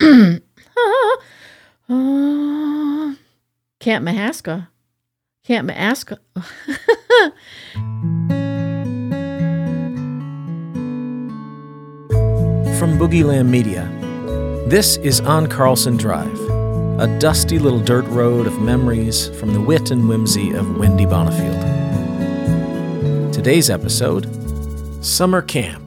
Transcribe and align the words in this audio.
uh, 0.00 0.38
Camp 3.80 4.04
Mihaska. 4.04 4.68
Camp 5.44 5.68
Mihaska. 5.68 6.18
From 12.78 12.98
Boogieland 12.98 13.48
Media, 13.48 13.88
this 14.68 14.98
is 14.98 15.20
On 15.22 15.46
Carlson 15.46 15.96
Drive, 15.96 16.38
a 17.00 17.16
dusty 17.18 17.58
little 17.58 17.80
dirt 17.80 18.04
road 18.08 18.46
of 18.46 18.60
memories 18.60 19.28
from 19.38 19.54
the 19.54 19.60
wit 19.60 19.90
and 19.90 20.08
whimsy 20.08 20.52
of 20.52 20.76
Wendy 20.76 21.06
Bonifield. 21.06 21.62
Today's 23.32 23.70
episode 23.70 24.26
Summer 25.02 25.40
Camp. 25.40 25.85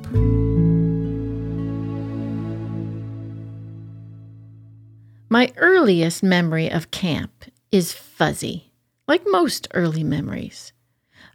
My 5.32 5.54
earliest 5.58 6.24
memory 6.24 6.72
of 6.72 6.90
camp 6.90 7.46
is 7.72 7.94
fuzzy, 7.94 8.74
like 9.08 9.22
most 9.28 9.68
early 9.76 10.04
memories, 10.04 10.74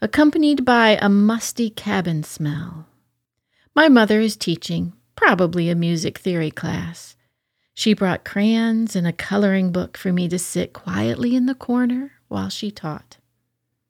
accompanied 0.03 0.65
by 0.65 0.99
a 1.01 1.09
musty 1.09 1.71
cabin 1.71 2.25
smell. 2.25 2.89
My 3.73 3.89
mother 3.89 4.19
is 4.19 4.37
teaching, 4.37 4.95
probably 5.15 5.71
a 5.71 5.77
music 5.77 6.19
theory 6.19 6.51
class. 6.51 7.15
She 7.73 7.95
brought 7.95 8.25
crayons 8.25 8.97
and 8.97 9.07
a 9.07 9.13
coloring 9.13 9.71
book 9.71 9.97
for 9.97 10.13
me 10.13 10.29
to 10.29 10.41
sit 10.41 10.73
quietly 10.73 11.37
in 11.37 11.47
the 11.47 11.55
corner 11.55 12.15
while 12.27 12.49
she 12.49 12.73
taught. 12.73 13.19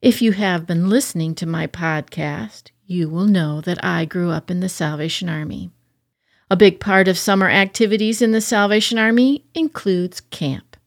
If 0.03 0.21
you 0.21 0.33
have 0.33 0.67
been 0.67 0.87
listening 0.87 1.33
to 1.35 1.47
my 1.47 1.65
podcast, 1.65 2.69
you 2.85 3.09
will 3.09 3.25
know 3.25 3.59
that 3.61 3.83
I 3.83 4.05
grew 4.05 4.29
up 4.29 4.51
in 4.51 4.59
the 4.59 4.69
Salvation 4.69 5.29
Army. 5.29 5.71
A 6.51 6.55
big 6.55 6.79
part 6.79 7.07
of 7.07 7.17
summer 7.17 7.49
activities 7.49 8.21
in 8.21 8.31
the 8.31 8.39
Salvation 8.39 8.99
Army 8.99 9.43
includes 9.55 10.21
camp. 10.21 10.77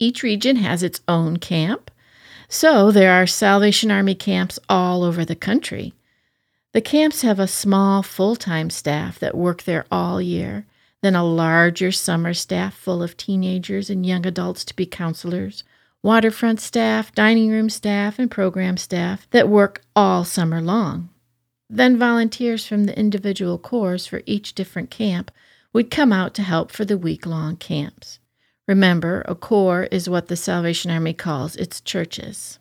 Each 0.00 0.24
region 0.24 0.56
has 0.56 0.82
its 0.82 1.00
own 1.06 1.36
camp, 1.36 1.88
so 2.48 2.90
there 2.90 3.12
are 3.12 3.26
Salvation 3.26 3.92
Army 3.92 4.16
camps 4.16 4.58
all 4.68 5.04
over 5.04 5.24
the 5.24 5.36
country. 5.36 5.94
The 6.72 6.80
camps 6.80 7.22
have 7.22 7.38
a 7.38 7.46
small 7.46 8.02
full 8.02 8.34
time 8.34 8.70
staff 8.70 9.20
that 9.20 9.36
work 9.36 9.62
there 9.62 9.86
all 9.92 10.20
year, 10.20 10.66
then 11.00 11.14
a 11.14 11.24
larger 11.24 11.92
summer 11.92 12.34
staff 12.34 12.74
full 12.74 13.04
of 13.04 13.16
teenagers 13.16 13.88
and 13.88 14.04
young 14.04 14.26
adults 14.26 14.64
to 14.64 14.74
be 14.74 14.84
counselors, 14.84 15.62
waterfront 16.02 16.60
staff, 16.60 17.14
dining 17.14 17.50
room 17.50 17.70
staff, 17.70 18.18
and 18.18 18.32
program 18.32 18.76
staff 18.76 19.28
that 19.30 19.48
work 19.48 19.82
all 19.94 20.24
summer 20.24 20.60
long. 20.60 21.08
Then 21.74 21.96
volunteers 21.96 22.66
from 22.66 22.84
the 22.84 22.98
individual 22.98 23.56
corps 23.56 24.06
for 24.06 24.20
each 24.26 24.54
different 24.54 24.90
camp 24.90 25.30
would 25.72 25.90
come 25.90 26.12
out 26.12 26.34
to 26.34 26.42
help 26.42 26.70
for 26.70 26.84
the 26.84 26.98
week 26.98 27.24
long 27.24 27.56
camps. 27.56 28.18
Remember, 28.68 29.24
a 29.26 29.34
corps 29.34 29.88
is 29.90 30.06
what 30.06 30.28
the 30.28 30.36
Salvation 30.36 30.90
Army 30.90 31.14
calls 31.14 31.56
its 31.56 31.80
churches. 31.80 32.58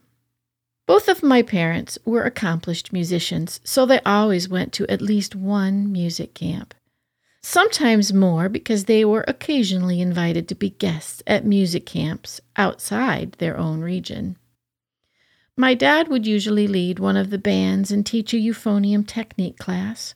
Both 0.88 1.10
of 1.10 1.24
my 1.24 1.42
parents 1.42 2.00
were 2.06 2.24
accomplished 2.24 2.94
musicians, 2.94 3.60
so 3.66 3.86
they 3.86 4.00
always 4.06 4.48
went 4.48 4.72
to 4.74 4.88
at 4.88 5.02
least 5.02 5.36
one 5.36 5.92
music 5.92 6.34
camp. 6.34 6.74
Sometimes 7.44 8.14
more 8.14 8.48
because 8.48 8.86
they 8.86 9.04
were 9.04 9.26
occasionally 9.28 10.00
invited 10.00 10.48
to 10.48 10.56
be 10.56 10.70
guests 10.70 11.22
at 11.28 11.46
music 11.46 11.86
camps 11.86 12.40
outside 12.56 13.34
their 13.34 13.58
own 13.58 13.82
region. 13.82 14.38
My 15.62 15.76
dad 15.76 16.08
would 16.08 16.26
usually 16.26 16.68
lead 16.68 16.98
one 16.98 17.16
of 17.16 17.30
the 17.30 17.38
bands 17.38 17.92
and 17.92 18.04
teach 18.04 18.34
a 18.34 18.38
euphonium 18.38 19.06
technique 19.06 19.60
class. 19.60 20.16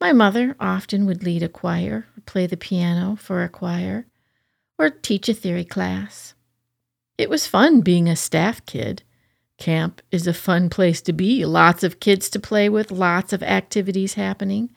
My 0.00 0.14
mother 0.14 0.56
often 0.58 1.04
would 1.04 1.22
lead 1.22 1.42
a 1.42 1.50
choir, 1.50 2.06
or 2.16 2.22
play 2.24 2.46
the 2.46 2.56
piano 2.56 3.14
for 3.14 3.42
a 3.42 3.48
choir, 3.50 4.06
or 4.78 4.88
teach 4.88 5.28
a 5.28 5.34
theory 5.34 5.66
class. 5.66 6.32
It 7.18 7.28
was 7.28 7.46
fun 7.46 7.82
being 7.82 8.08
a 8.08 8.16
staff 8.16 8.64
kid. 8.64 9.02
Camp 9.58 10.00
is 10.10 10.26
a 10.26 10.32
fun 10.32 10.70
place 10.70 11.02
to 11.02 11.12
be, 11.12 11.44
lots 11.44 11.84
of 11.84 12.00
kids 12.00 12.30
to 12.30 12.40
play 12.40 12.70
with, 12.70 12.90
lots 12.90 13.34
of 13.34 13.42
activities 13.42 14.14
happening. 14.14 14.70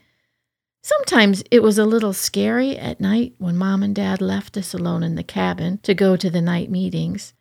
Sometimes 0.82 1.46
it 1.50 1.64
was 1.64 1.78
a 1.78 1.86
little 1.86 2.12
scary 2.12 2.78
at 2.78 3.00
night 3.00 3.36
when 3.38 3.56
mom 3.56 3.82
and 3.82 3.96
dad 3.96 4.20
left 4.20 4.58
us 4.58 4.74
alone 4.74 5.02
in 5.02 5.16
the 5.16 5.24
cabin 5.24 5.80
to 5.84 5.94
go 5.94 6.18
to 6.18 6.30
the 6.30 6.42
night 6.42 6.70
meetings 6.70 7.34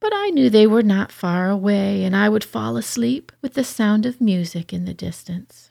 but 0.00 0.12
I 0.14 0.30
knew 0.30 0.48
they 0.48 0.66
were 0.66 0.82
not 0.82 1.12
far 1.12 1.50
away, 1.50 2.04
and 2.04 2.16
I 2.16 2.28
would 2.28 2.42
fall 2.42 2.76
asleep 2.76 3.32
with 3.42 3.54
the 3.54 3.64
sound 3.64 4.06
of 4.06 4.20
music 4.20 4.72
in 4.72 4.86
the 4.86 4.94
distance. 4.94 5.70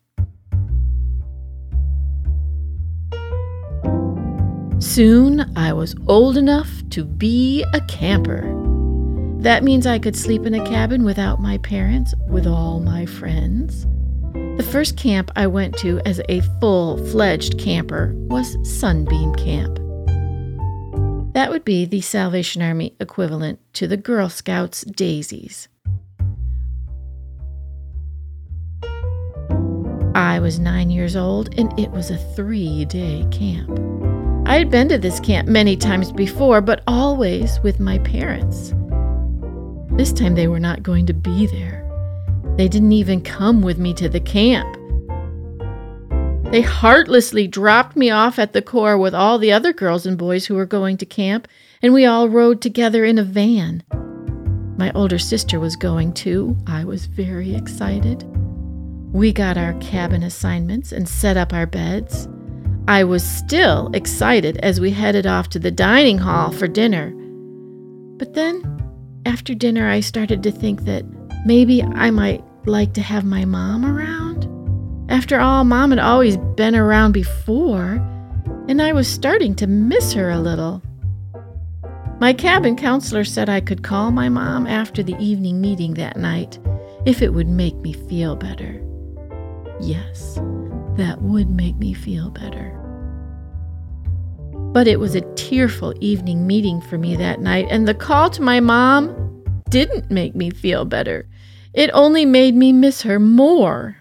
Soon 4.80 5.52
I 5.58 5.74
was 5.74 5.96
old 6.08 6.38
enough 6.38 6.70
to 6.92 7.04
be 7.04 7.66
a 7.74 7.82
camper. 7.82 8.56
That 9.40 9.64
means 9.64 9.88
I 9.88 10.00
could 10.00 10.16
sleep 10.16 10.46
in 10.46 10.54
a 10.54 10.66
cabin 10.66 11.04
without 11.04 11.42
my 11.42 11.58
parents, 11.60 12.14
with 12.28 12.46
all 12.46 12.80
my 12.80 13.06
friends. 13.06 13.88
The 14.34 14.68
first 14.72 14.96
camp 14.96 15.32
I 15.36 15.48
went 15.48 15.78
to 15.80 16.02
as 16.06 16.22
a 16.30 16.42
full 16.60 16.98
fledged 17.08 17.58
camper 17.58 18.14
was 18.28 18.58
Sunbeam 18.64 19.34
Camp. 19.36 19.80
That 21.34 21.52
would 21.52 21.64
be 21.64 21.86
the 21.86 22.02
Salvation 22.02 22.62
Army 22.62 22.96
equivalent 23.00 23.60
to 23.74 23.88
the 23.88 23.98
Girl 23.98 24.30
Scouts 24.30 24.82
daisies. 24.82 25.68
I 30.16 30.40
was 30.40 30.58
nine 30.58 30.90
years 30.90 31.16
old 31.16 31.54
and 31.58 31.78
it 31.80 31.92
was 31.92 32.10
a 32.10 32.18
three 32.18 32.86
day 32.86 33.28
camp. 33.30 33.70
I 34.48 34.58
had 34.58 34.72
been 34.72 34.90
to 34.90 34.98
this 34.98 35.20
camp 35.20 35.48
many 35.48 35.78
times 35.78 36.12
before, 36.12 36.62
but 36.62 36.82
always 36.88 37.60
with 37.60 37.80
my 37.80 38.00
parents. 38.00 38.74
This 39.92 40.12
time 40.12 40.34
they 40.34 40.48
were 40.48 40.60
not 40.60 40.82
going 40.82 41.06
to 41.06 41.14
be 41.14 41.46
there. 41.46 41.86
They 42.58 42.68
didn't 42.68 42.94
even 42.94 43.22
come 43.22 43.62
with 43.62 43.78
me 43.78 43.94
to 43.94 44.10
the 44.10 44.20
camp. 44.20 44.79
They 46.52 46.62
heartlessly 46.62 47.48
dropped 47.48 47.96
me 47.96 48.10
off 48.10 48.40
at 48.40 48.54
the 48.54 48.62
corps 48.64 48.98
with 48.98 49.14
all 49.14 49.38
the 49.38 49.52
other 49.52 49.72
girls 49.72 50.08
and 50.08 50.18
boys 50.18 50.48
who 50.48 50.56
were 50.56 50.66
going 50.66 50.98
to 50.98 51.06
camp, 51.06 51.48
and 51.80 51.94
we 51.94 52.08
all 52.08 52.28
rode 52.28 52.60
together 52.60 53.06
in 53.06 53.20
a 53.20 53.24
van. 53.24 53.84
My 54.76 54.92
older 54.94 55.20
sister 55.20 55.60
was 55.60 55.76
going 55.76 56.14
too. 56.14 56.58
I 56.66 56.86
was 56.86 57.06
very 57.06 57.54
excited. 57.54 58.24
We 59.14 59.32
got 59.32 59.60
our 59.60 59.74
cabin 59.76 60.24
assignments 60.24 60.92
and 60.92 61.08
set 61.08 61.38
up 61.38 61.54
our 61.54 61.68
beds. 61.68 62.28
I 62.88 63.04
was 63.04 63.24
still 63.24 63.92
excited 63.94 64.58
as 64.58 64.80
we 64.80 64.90
headed 64.90 65.28
off 65.28 65.50
to 65.50 65.60
the 65.60 65.70
dining 65.70 66.18
hall 66.18 66.52
for 66.52 66.68
dinner. 66.68 67.12
But 68.18 68.34
then, 68.34 68.64
after 69.28 69.54
dinner, 69.54 69.88
I 69.88 70.00
started 70.00 70.42
to 70.42 70.52
think 70.52 70.86
that 70.86 71.06
maybe 71.46 71.84
I 71.84 72.10
might 72.10 72.44
like 72.66 72.94
to 72.94 73.02
have 73.02 73.24
my 73.24 73.46
mom 73.46 73.86
around. 73.86 74.29
After 75.10 75.40
all, 75.40 75.64
Mom 75.64 75.90
had 75.90 76.00
always 76.00 76.38
been 76.38 76.76
around 76.76 77.14
before, 77.14 77.94
and 78.68 78.80
I 78.80 78.94
was 78.94 79.08
starting 79.08 79.56
to 79.56 79.66
miss 79.66 80.14
her 80.14 80.30
a 80.30 80.40
little. 80.40 80.84
My 82.20 82.32
cabin 82.32 82.76
counselor 82.76 83.24
said 83.24 83.50
I 83.50 83.60
could 83.60 83.82
call 83.82 84.12
my 84.12 84.30
mom 84.30 84.68
after 84.68 85.02
the 85.02 85.18
evening 85.18 85.60
meeting 85.60 85.96
that 85.96 86.16
night 86.16 86.60
if 87.06 87.24
it 87.24 87.34
would 87.34 87.48
make 87.48 87.76
me 87.78 87.94
feel 87.94 88.36
better. 88.36 88.84
Yes, 89.82 90.36
that 90.98 91.22
would 91.22 91.50
make 91.50 91.78
me 91.78 91.94
feel 91.94 92.30
better. 92.30 92.76
But 94.74 94.88
it 94.88 95.00
was 95.00 95.16
a 95.16 95.34
tearful 95.36 95.96
evening 96.02 96.46
meeting 96.46 96.82
for 96.82 97.00
me 97.00 97.16
that 97.16 97.40
night, 97.40 97.68
and 97.72 97.88
the 97.88 97.96
call 97.96 98.30
to 98.32 98.44
my 98.44 98.60
mom 98.60 99.44
didn't 99.70 100.12
make 100.12 100.36
me 100.36 100.52
feel 100.52 100.86
better. 100.86 101.28
It 101.74 101.90
only 101.94 102.26
made 102.26 102.54
me 102.54 102.74
miss 102.74 103.02
her 103.02 103.20
more. 103.20 103.99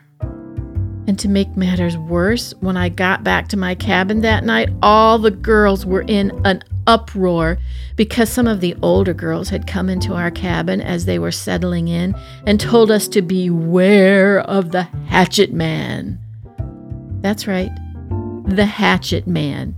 And 1.08 1.18
to 1.20 1.28
make 1.28 1.56
matters 1.56 1.96
worse, 1.96 2.52
when 2.60 2.76
I 2.76 2.90
got 2.90 3.24
back 3.24 3.48
to 3.48 3.56
my 3.56 3.74
cabin 3.74 4.20
that 4.20 4.44
night, 4.44 4.68
all 4.82 5.18
the 5.18 5.30
girls 5.30 5.86
were 5.86 6.02
in 6.02 6.38
an 6.44 6.62
uproar 6.86 7.56
because 7.96 8.28
some 8.28 8.46
of 8.46 8.60
the 8.60 8.76
older 8.82 9.14
girls 9.14 9.48
had 9.48 9.66
come 9.66 9.88
into 9.88 10.12
our 10.12 10.30
cabin 10.30 10.82
as 10.82 11.06
they 11.06 11.18
were 11.18 11.32
settling 11.32 11.88
in 11.88 12.14
and 12.46 12.60
told 12.60 12.90
us 12.90 13.08
to 13.08 13.22
beware 13.22 14.40
of 14.40 14.70
the 14.70 14.82
hatchet 14.82 15.50
man. 15.50 16.18
That's 17.22 17.46
right, 17.46 17.70
the 18.44 18.66
hatchet 18.66 19.26
man. 19.26 19.74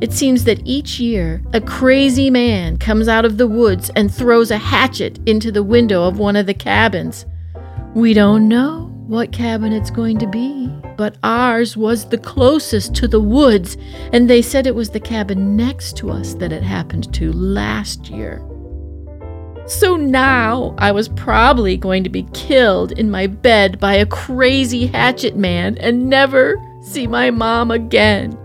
It 0.00 0.12
seems 0.12 0.42
that 0.44 0.66
each 0.66 0.98
year 0.98 1.44
a 1.52 1.60
crazy 1.60 2.28
man 2.28 2.76
comes 2.76 3.06
out 3.06 3.24
of 3.24 3.38
the 3.38 3.46
woods 3.46 3.88
and 3.94 4.12
throws 4.12 4.50
a 4.50 4.58
hatchet 4.58 5.20
into 5.26 5.52
the 5.52 5.62
window 5.62 6.08
of 6.08 6.18
one 6.18 6.34
of 6.34 6.46
the 6.46 6.54
cabins. 6.54 7.24
We 7.94 8.14
don't 8.14 8.48
know 8.48 8.89
what 9.10 9.32
cabin 9.32 9.72
it's 9.72 9.90
going 9.90 10.16
to 10.16 10.26
be, 10.28 10.68
but 10.96 11.16
ours 11.24 11.76
was 11.76 12.08
the 12.08 12.16
closest 12.16 12.94
to 12.94 13.08
the 13.08 13.18
woods, 13.18 13.76
and 14.12 14.30
they 14.30 14.40
said 14.40 14.68
it 14.68 14.74
was 14.74 14.90
the 14.90 15.00
cabin 15.00 15.56
next 15.56 15.96
to 15.96 16.08
us 16.12 16.34
that 16.34 16.52
it 16.52 16.62
happened 16.62 17.12
to 17.12 17.32
last 17.32 18.08
year. 18.08 18.40
So 19.66 19.96
now 19.96 20.76
I 20.78 20.92
was 20.92 21.08
probably 21.08 21.76
going 21.76 22.04
to 22.04 22.08
be 22.08 22.22
killed 22.32 22.92
in 22.92 23.10
my 23.10 23.26
bed 23.26 23.80
by 23.80 23.94
a 23.94 24.06
crazy 24.06 24.86
hatchet 24.86 25.34
man 25.34 25.76
and 25.78 26.08
never 26.08 26.54
see 26.80 27.08
my 27.08 27.32
mom 27.32 27.72
again. 27.72 28.38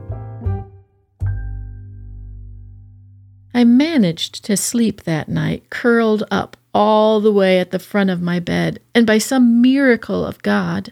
I 3.54 3.66
managed 3.66 4.44
to 4.46 4.58
sleep 4.58 5.04
that 5.04 5.30
night, 5.30 5.70
curled 5.70 6.24
up 6.32 6.58
all 6.76 7.22
the 7.22 7.32
way 7.32 7.58
at 7.58 7.72
the 7.72 7.80
front 7.80 8.10
of 8.10 8.22
my 8.22 8.38
bed, 8.38 8.82
and 8.94 9.08
by 9.08 9.18
some 9.18 9.62
miracle 9.62 10.26
of 10.26 10.44
God, 10.44 10.92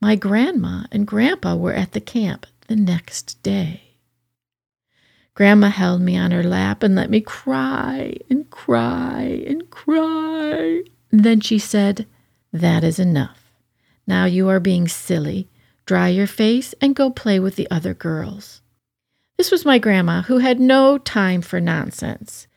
my 0.00 0.16
grandma 0.16 0.82
and 0.90 1.06
grandpa 1.06 1.54
were 1.54 1.72
at 1.72 1.92
the 1.92 2.00
camp 2.00 2.44
the 2.66 2.74
next 2.74 3.40
day. 3.44 3.82
Grandma 5.34 5.68
held 5.68 6.02
me 6.02 6.16
on 6.16 6.32
her 6.32 6.42
lap 6.42 6.82
and 6.82 6.96
let 6.96 7.08
me 7.08 7.20
cry 7.20 8.16
and 8.28 8.50
cry 8.50 9.44
and 9.46 9.70
cry. 9.70 10.82
And 11.12 11.22
then 11.22 11.40
she 11.40 11.58
said, 11.58 12.06
That 12.52 12.82
is 12.82 12.98
enough. 12.98 13.52
Now 14.08 14.24
you 14.24 14.48
are 14.48 14.60
being 14.60 14.88
silly. 14.88 15.48
Dry 15.86 16.08
your 16.08 16.26
face 16.26 16.74
and 16.80 16.96
go 16.96 17.10
play 17.10 17.38
with 17.38 17.54
the 17.54 17.70
other 17.70 17.94
girls. 17.94 18.60
This 19.38 19.52
was 19.52 19.64
my 19.64 19.78
grandma, 19.78 20.22
who 20.22 20.38
had 20.38 20.58
no 20.58 20.98
time 20.98 21.42
for 21.42 21.60
nonsense. 21.60 22.48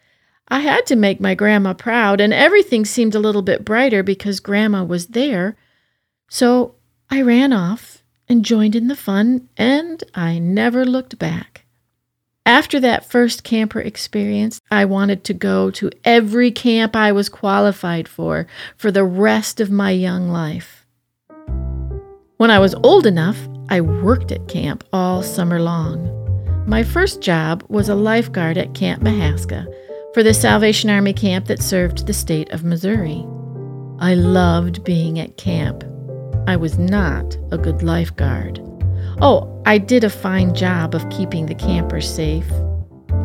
I 0.47 0.59
had 0.59 0.85
to 0.87 0.95
make 0.95 1.19
my 1.19 1.33
grandma 1.33 1.73
proud, 1.73 2.21
and 2.21 2.31
everything 2.31 2.85
seemed 2.85 3.15
a 3.15 3.19
little 3.19 3.41
bit 3.41 3.65
brighter 3.65 4.03
because 4.03 4.39
grandma 4.39 4.83
was 4.83 5.07
there. 5.07 5.55
So 6.29 6.75
I 7.09 7.21
ran 7.21 7.51
off 7.51 8.03
and 8.27 8.45
joined 8.45 8.75
in 8.75 8.87
the 8.87 8.95
fun, 8.95 9.49
and 9.57 10.03
I 10.13 10.37
never 10.37 10.85
looked 10.85 11.17
back. 11.17 11.65
After 12.45 12.79
that 12.79 13.09
first 13.09 13.43
camper 13.43 13.79
experience, 13.79 14.61
I 14.69 14.85
wanted 14.85 15.23
to 15.23 15.33
go 15.33 15.71
to 15.71 15.89
every 16.03 16.51
camp 16.51 16.95
I 16.95 17.11
was 17.11 17.27
qualified 17.27 18.07
for 18.07 18.45
for 18.77 18.91
the 18.91 19.03
rest 19.03 19.59
of 19.59 19.71
my 19.71 19.89
young 19.89 20.29
life. 20.29 20.85
When 22.37 22.51
I 22.51 22.59
was 22.59 22.75
old 22.75 23.07
enough, 23.07 23.39
I 23.69 23.81
worked 23.81 24.31
at 24.31 24.47
camp 24.47 24.83
all 24.93 25.23
summer 25.23 25.59
long. 25.59 26.11
My 26.67 26.83
first 26.83 27.19
job 27.19 27.63
was 27.67 27.89
a 27.89 27.95
lifeguard 27.95 28.59
at 28.59 28.75
Camp 28.75 29.01
Mihaska 29.01 29.65
for 30.15 30.23
the 30.23 30.33
Salvation 30.33 30.89
Army 30.89 31.11
camp 31.11 31.47
that 31.47 31.61
served 31.61 32.07
the 32.07 32.13
state 32.13 32.49
of 32.53 32.63
Missouri. 32.63 33.27
I 33.99 34.13
loved 34.13 34.85
being 34.85 35.19
at 35.19 35.35
camp. 35.35 35.83
I 36.47 36.55
was 36.55 36.79
not 36.79 37.37
a 37.51 37.57
good 37.57 37.83
lifeguard. 37.83 38.61
Oh, 39.19 39.61
I 39.65 39.77
did 39.77 40.05
a 40.05 40.09
fine 40.09 40.55
job 40.55 40.95
of 40.95 41.09
keeping 41.09 41.47
the 41.47 41.53
campers 41.53 42.09
safe. 42.09 42.49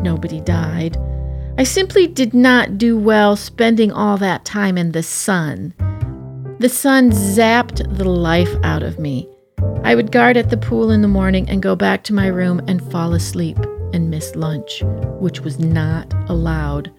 Nobody 0.01 0.41
died. 0.41 0.97
I 1.57 1.63
simply 1.63 2.07
did 2.07 2.33
not 2.33 2.77
do 2.77 2.97
well 2.97 3.37
spending 3.37 3.93
all 3.93 4.17
that 4.17 4.43
time 4.43 4.77
in 4.77 4.91
the 4.91 5.01
sun. 5.01 5.73
The 6.59 6.67
sun 6.67 7.11
zapped 7.11 7.97
the 7.97 8.09
life 8.09 8.53
out 8.63 8.83
of 8.83 8.99
me. 8.99 9.29
I 9.85 9.95
would 9.95 10.11
guard 10.11 10.35
at 10.35 10.49
the 10.49 10.57
pool 10.57 10.91
in 10.91 11.01
the 11.01 11.07
morning 11.07 11.47
and 11.49 11.63
go 11.63 11.73
back 11.73 12.03
to 12.03 12.13
my 12.13 12.27
room 12.27 12.59
and 12.67 12.91
fall 12.91 13.13
asleep 13.13 13.57
and 13.93 14.09
miss 14.09 14.35
lunch, 14.35 14.83
which 15.19 15.41
was 15.41 15.59
not 15.59 16.13
allowed. 16.29 16.91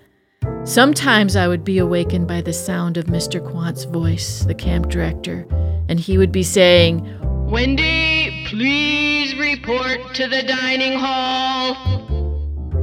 Sometimes 0.65 1.37
I 1.37 1.49
would 1.49 1.65
be 1.65 1.79
awakened 1.79 2.29
by 2.29 2.41
the 2.41 2.53
sound 2.53 2.97
of 2.97 3.07
Mr. 3.07 3.45
Quant's 3.45 3.85
voice, 3.85 4.41
the 4.41 4.55
camp 4.55 4.89
director, 4.89 5.47
and 5.89 5.99
he 5.99 6.19
would 6.19 6.33
be 6.33 6.43
saying, 6.43 7.07
Wendy, 7.51 8.47
please 8.47 9.35
report 9.37 10.15
to 10.15 10.27
the 10.27 10.43
dining 10.43 10.99
hall. 10.99 11.77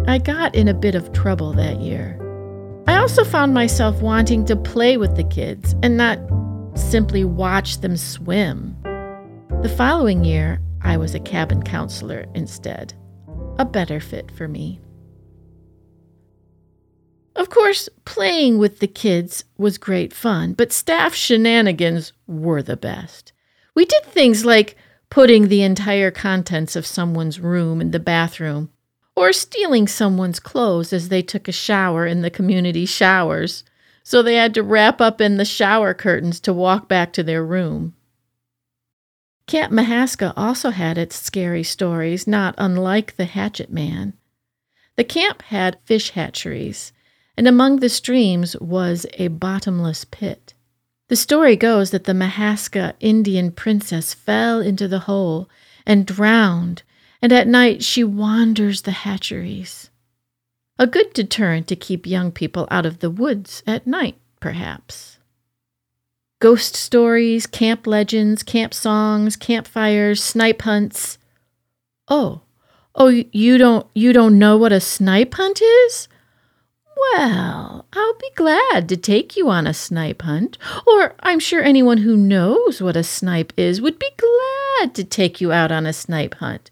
I 0.08 0.18
got 0.18 0.56
in 0.56 0.68
a 0.68 0.74
bit 0.74 0.96
of 0.96 1.12
trouble 1.14 1.54
that 1.54 1.80
year. 1.80 2.18
I 2.88 2.98
also 2.98 3.24
found 3.24 3.54
myself 3.54 4.02
wanting 4.02 4.46
to 4.46 4.56
play 4.56 4.98
with 4.98 5.16
the 5.16 5.24
kids 5.24 5.76
and 5.84 5.98
not 5.98 6.20
simply 6.76 7.24
watch 7.24 7.82
them 7.82 7.96
swim. 7.98 8.76
The 9.62 9.74
following 9.78 10.24
year, 10.24 10.60
I 10.82 10.98
was 10.98 11.14
a 11.14 11.20
cabin 11.20 11.62
counselor 11.62 12.26
instead, 12.34 12.94
a 13.60 13.66
better 13.66 14.00
fit 14.00 14.32
for 14.32 14.48
me. 14.48 14.80
Of 17.36 17.50
course, 17.50 17.90
playing 18.06 18.58
with 18.58 18.80
the 18.80 18.88
kids 18.88 19.44
was 19.58 19.78
great 19.78 20.14
fun, 20.14 20.54
but 20.54 20.72
staff 20.72 21.14
shenanigans 21.14 22.14
were 22.26 22.64
the 22.64 22.78
best. 22.78 23.34
We 23.76 23.86
did 23.86 24.06
things 24.06 24.46
like 24.46 24.76
putting 25.10 25.48
the 25.48 25.62
entire 25.62 26.10
contents 26.10 26.76
of 26.76 26.88
someone's 26.88 27.40
room 27.40 27.82
in 27.82 27.92
the 27.92 28.00
bathroom, 28.00 28.70
or 29.16 29.34
stealing 29.34 29.88
someone's 29.88 30.40
clothes 30.40 30.94
as 30.94 31.10
they 31.10 31.22
took 31.22 31.48
a 31.48 31.54
shower 31.54 32.08
in 32.08 32.22
the 32.22 32.30
community 32.30 32.86
showers, 32.86 33.64
so 34.04 34.22
they 34.22 34.36
had 34.36 34.54
to 34.54 34.64
wrap 34.64 35.02
up 35.02 35.20
in 35.20 35.38
the 35.38 35.46
shower 35.46 35.94
curtains 35.94 36.40
to 36.42 36.54
walk 36.54 36.88
back 36.88 37.12
to 37.14 37.24
their 37.24 37.44
room. 37.44 37.94
Camp 39.50 39.74
Mihaska 39.74 40.32
also 40.38 40.70
had 40.70 40.96
its 41.00 41.16
scary 41.16 41.64
stories, 41.64 42.28
not 42.28 42.54
unlike 42.60 43.16
the 43.16 43.26
Hatchet 43.26 43.72
Man. 43.72 44.14
The 44.96 45.04
camp 45.04 45.42
had 45.42 45.80
fish 45.86 46.12
hatcheries, 46.12 46.94
and 47.36 47.48
among 47.48 47.78
the 47.78 47.90
streams 47.90 48.56
was 48.58 49.08
a 49.16 49.30
bottomless 49.30 50.06
pit. 50.06 50.54
The 51.08 51.16
story 51.16 51.56
goes 51.56 51.90
that 51.90 52.04
the 52.04 52.14
Mihaska 52.14 52.94
Indian 53.00 53.52
princess 53.52 54.14
fell 54.14 54.62
into 54.62 54.88
the 54.88 55.00
hole 55.00 55.50
and 55.84 56.06
drowned, 56.06 56.84
and 57.20 57.34
at 57.34 57.48
night 57.48 57.84
she 57.84 58.04
wanders 58.04 58.84
the 58.84 58.92
hatcheries. 58.92 59.90
A 60.78 60.86
good 60.86 61.12
deterrent 61.12 61.66
to 61.70 61.76
keep 61.76 62.06
young 62.06 62.32
people 62.32 62.68
out 62.70 62.86
of 62.86 63.00
the 63.00 63.10
woods 63.10 63.64
at 63.66 63.88
night, 63.88 64.20
perhaps. 64.40 65.18
Ghost 66.40 66.76
stories, 66.76 67.46
camp 67.46 67.86
legends, 67.86 68.44
camp 68.44 68.74
songs, 68.74 69.36
campfires, 69.36 70.24
snipe 70.24 70.62
hunts. 70.62 71.18
Oh, 72.08 72.42
oh, 72.96 73.08
you 73.08 73.58
don't 73.58 73.86
you 73.94 74.14
don't 74.14 74.40
know 74.40 74.56
what 74.58 74.72
a 74.72 74.80
snipe 74.80 75.34
hunt 75.34 75.62
is? 75.62 76.08
Well, 77.14 77.86
I'll 77.92 78.18
be 78.20 78.32
glad 78.36 78.88
to 78.88 78.96
take 78.96 79.36
you 79.36 79.50
on 79.50 79.68
a 79.68 79.74
snipe 79.74 80.22
hunt, 80.22 80.58
or 80.88 81.14
I'm 81.20 81.40
sure 81.40 81.62
anyone 81.62 82.00
who 82.00 82.16
knows 82.16 82.82
what 82.82 82.96
a 82.96 83.04
snipe 83.04 83.52
is 83.58 83.82
would 83.82 84.00
be 84.00 84.12
glad 84.18 84.96
to 84.96 85.04
take 85.04 85.42
you 85.42 85.52
out 85.52 85.74
on 85.74 85.86
a 85.86 85.94
snipe 85.94 86.36
hunt. 86.36 86.72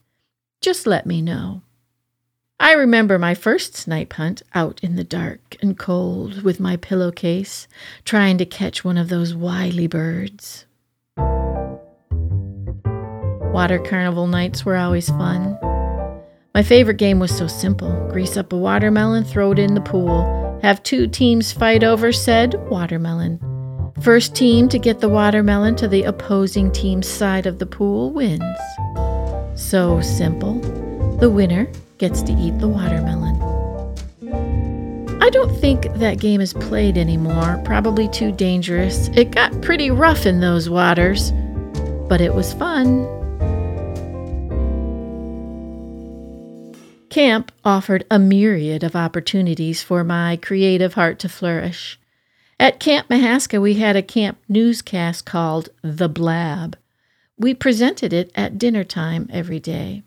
Just 0.62 0.88
let 0.88 1.06
me 1.06 1.22
know. 1.22 1.62
I 2.60 2.72
remember 2.74 3.20
my 3.20 3.36
first 3.36 3.76
snipe 3.76 4.14
hunt 4.14 4.42
out 4.56 4.80
in 4.84 4.96
the 4.96 5.04
dark 5.04 5.56
and 5.62 5.78
cold 5.78 6.42
with 6.42 6.60
my 6.60 6.76
pillowcase, 6.76 7.68
trying 8.04 8.40
to 8.40 8.46
catch 8.46 8.84
one 8.84 8.98
of 8.98 9.10
those 9.10 9.36
wily 9.36 9.86
birds. 9.86 10.66
Water 13.54 13.78
carnival 13.78 14.26
nights 14.26 14.66
were 14.66 14.76
always 14.76 15.08
fun. 15.08 15.56
My 16.56 16.64
favorite 16.64 16.98
game 16.98 17.20
was 17.20 17.36
so 17.36 17.46
simple 17.46 18.10
grease 18.12 18.36
up 18.38 18.52
a 18.52 18.58
watermelon, 18.58 19.24
throw 19.24 19.52
it 19.52 19.60
in 19.60 19.76
the 19.76 19.82
pool. 19.82 20.60
Have 20.64 20.82
two 20.82 21.08
teams 21.08 21.52
fight 21.52 21.84
over 21.84 22.12
said 22.12 22.56
watermelon. 22.70 23.40
First 24.02 24.36
team 24.36 24.68
to 24.70 24.80
get 24.80 25.00
the 25.00 25.10
watermelon 25.10 25.76
to 25.76 25.88
the 25.88 26.04
opposing 26.04 26.72
team's 26.72 27.08
side 27.08 27.46
of 27.46 27.60
the 27.60 27.68
pool 27.68 28.12
wins. 28.12 28.42
So 29.54 30.02
simple. 30.02 30.56
The 31.20 31.30
winner 31.30 31.68
gets 31.98 32.22
to 32.24 32.34
eat 32.34 32.58
the 32.60 32.68
watermelon. 32.68 33.36
I 35.22 35.30
don't 35.30 35.54
think 35.60 35.92
that 35.96 36.20
game 36.20 36.42
is 36.42 36.54
played 36.54 36.98
anymore, 36.98 37.62
probably 37.66 38.08
too 38.08 38.32
dangerous. 38.32 39.10
It 39.10 39.32
got 39.32 39.62
pretty 39.62 39.92
rough 39.92 40.26
in 40.26 40.40
those 40.40 40.70
waters, 40.70 41.32
but 42.08 42.22
it 42.22 42.34
was 42.34 42.54
fun. 42.54 43.06
Camp 47.10 47.52
offered 47.66 48.06
a 48.12 48.20
myriad 48.20 48.84
of 48.84 48.96
opportunities 48.96 49.82
for 49.82 50.04
my 50.04 50.38
creative 50.38 50.94
heart 50.94 51.20
to 51.20 51.28
flourish. 51.28 52.00
At 52.60 52.80
Camp 52.80 53.10
Mihaska, 53.10 53.60
we 53.60 53.76
had 53.76 53.96
a 53.96 54.02
camp 54.02 54.38
newscast 54.48 55.26
called 55.26 55.70
The 55.82 56.08
Blab. 56.08 56.78
We 57.38 57.54
presented 57.54 58.14
it 58.14 58.32
at 58.36 58.58
dinner 58.58 58.84
time 58.84 59.30
every 59.32 59.60
day, 59.60 60.04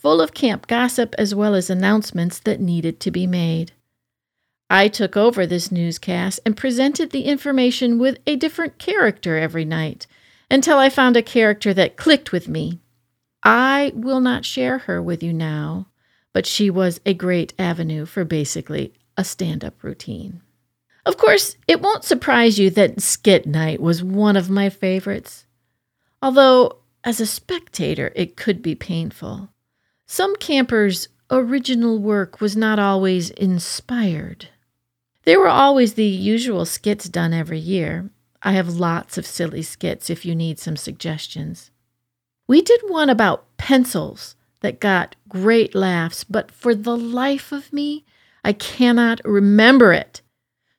full 0.00 0.20
of 0.20 0.34
camp 0.34 0.66
gossip 0.66 1.14
as 1.18 1.34
well 1.34 1.54
as 1.54 1.70
announcements 1.70 2.38
that 2.40 2.60
needed 2.60 3.00
to 3.00 3.10
be 3.10 3.26
made. 3.26 3.72
I 4.68 4.88
took 4.88 5.16
over 5.16 5.46
this 5.46 5.72
newscast 5.72 6.40
and 6.46 6.56
presented 6.56 7.10
the 7.10 7.24
information 7.24 7.98
with 7.98 8.18
a 8.26 8.36
different 8.36 8.78
character 8.78 9.36
every 9.36 9.64
night 9.64 10.06
until 10.50 10.78
I 10.78 10.88
found 10.88 11.16
a 11.16 11.22
character 11.22 11.74
that 11.74 11.96
clicked 11.96 12.32
with 12.32 12.48
me. 12.48 12.78
I 13.42 13.92
will 13.94 14.20
not 14.20 14.44
share 14.44 14.78
her 14.78 15.02
with 15.02 15.22
you 15.22 15.32
now 15.32 15.86
but 16.32 16.46
she 16.46 16.70
was 16.70 17.00
a 17.04 17.14
great 17.14 17.52
avenue 17.58 18.06
for 18.06 18.24
basically 18.24 18.92
a 19.16 19.24
stand 19.24 19.64
up 19.64 19.82
routine. 19.82 20.40
Of 21.04 21.16
course, 21.16 21.56
it 21.66 21.80
won't 21.80 22.04
surprise 22.04 22.58
you 22.58 22.70
that 22.70 23.00
Skit 23.00 23.46
Night 23.46 23.80
was 23.80 24.02
one 24.02 24.36
of 24.36 24.50
my 24.50 24.68
favorites. 24.68 25.46
Although, 26.22 26.76
as 27.02 27.20
a 27.20 27.26
spectator, 27.26 28.12
it 28.14 28.36
could 28.36 28.62
be 28.62 28.74
painful. 28.74 29.48
Some 30.12 30.34
campers' 30.34 31.06
original 31.30 32.00
work 32.00 32.40
was 32.40 32.56
not 32.56 32.80
always 32.80 33.30
inspired. 33.30 34.48
There 35.22 35.38
were 35.38 35.46
always 35.46 35.94
the 35.94 36.04
usual 36.04 36.64
skits 36.64 37.08
done 37.08 37.32
every 37.32 37.60
year. 37.60 38.10
I 38.42 38.54
have 38.54 38.70
lots 38.70 39.18
of 39.18 39.24
silly 39.24 39.62
skits 39.62 40.10
if 40.10 40.24
you 40.24 40.34
need 40.34 40.58
some 40.58 40.76
suggestions. 40.76 41.70
We 42.48 42.60
did 42.60 42.80
one 42.88 43.08
about 43.08 43.56
pencils 43.56 44.34
that 44.62 44.80
got 44.80 45.14
great 45.28 45.76
laughs, 45.76 46.24
but 46.24 46.50
for 46.50 46.74
the 46.74 46.96
life 46.96 47.52
of 47.52 47.72
me, 47.72 48.04
I 48.42 48.52
cannot 48.52 49.20
remember 49.24 49.92
it. 49.92 50.22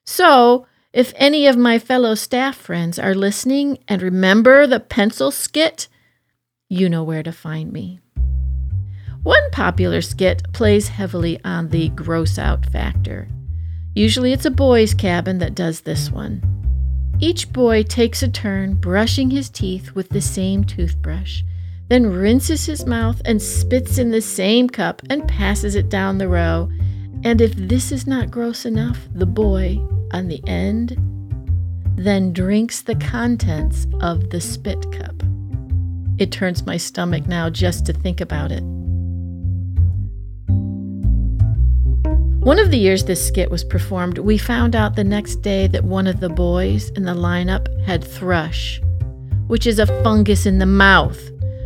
So, 0.06 0.68
if 0.92 1.14
any 1.16 1.48
of 1.48 1.56
my 1.56 1.80
fellow 1.80 2.16
staff 2.16 2.58
friends 2.58 3.00
are 3.00 3.16
listening 3.16 3.78
and 3.88 4.02
remember 4.02 4.68
the 4.68 4.82
pencil 4.82 5.32
skit, 5.32 5.88
you 6.68 6.90
know 6.90 7.06
where 7.06 7.24
to 7.24 7.32
find 7.32 7.72
me. 7.72 8.02
One 9.24 9.52
popular 9.52 10.02
skit 10.02 10.52
plays 10.52 10.88
heavily 10.88 11.40
on 11.46 11.70
the 11.70 11.90
gross 11.90 12.40
out 12.40 12.66
factor. 12.66 13.28
Usually 13.94 14.34
it's 14.34 14.46
a 14.46 14.52
boy's 14.52 14.96
cabin 14.96 15.38
that 15.40 15.54
does 15.54 15.82
this 15.82 16.10
one. 16.10 16.42
Each 17.20 17.52
boy 17.54 17.84
takes 17.84 18.24
a 18.24 18.28
turn 18.28 18.74
brushing 18.74 19.30
his 19.30 19.48
teeth 19.48 19.92
with 19.92 20.10
the 20.10 20.22
same 20.22 20.64
toothbrush, 20.64 21.44
then 21.88 22.12
rinses 22.12 22.66
his 22.66 22.88
mouth 22.88 23.22
and 23.24 23.40
spits 23.40 24.00
in 24.00 24.10
the 24.10 24.22
same 24.22 24.68
cup 24.68 25.04
and 25.10 25.28
passes 25.28 25.76
it 25.76 25.90
down 25.90 26.18
the 26.18 26.28
row. 26.28 26.68
And 27.24 27.42
if 27.42 27.54
this 27.54 27.92
is 27.92 28.08
not 28.08 28.32
gross 28.32 28.66
enough, 28.66 29.08
the 29.14 29.28
boy, 29.28 29.78
on 30.14 30.30
the 30.30 30.42
end, 30.48 30.98
then 31.96 32.34
drinks 32.34 32.82
the 32.82 32.96
contents 32.96 33.86
of 34.00 34.32
the 34.32 34.42
spit 34.42 34.92
cup. 34.92 35.22
It 36.18 36.32
turns 36.32 36.66
my 36.66 36.78
stomach 36.78 37.28
now 37.28 37.52
just 37.52 37.86
to 37.86 37.94
think 37.94 38.20
about 38.20 38.52
it. 38.52 38.64
One 42.42 42.58
of 42.58 42.72
the 42.72 42.78
years 42.80 43.04
this 43.04 43.24
skit 43.24 43.52
was 43.52 43.64
performed, 43.64 44.18
we 44.18 44.36
found 44.36 44.76
out 44.76 44.96
the 44.96 45.04
next 45.04 45.44
day 45.44 45.68
that 45.68 45.84
one 45.84 46.08
of 46.08 46.20
the 46.20 46.28
boys 46.28 46.90
in 46.96 47.04
the 47.04 47.14
lineup 47.14 47.68
had 47.86 48.04
thrush, 48.04 48.82
which 49.46 49.68
is 49.68 49.78
a 49.78 49.86
fungus 50.02 50.48
in 50.48 50.58
the 50.58 50.66
mouth. 50.66 51.22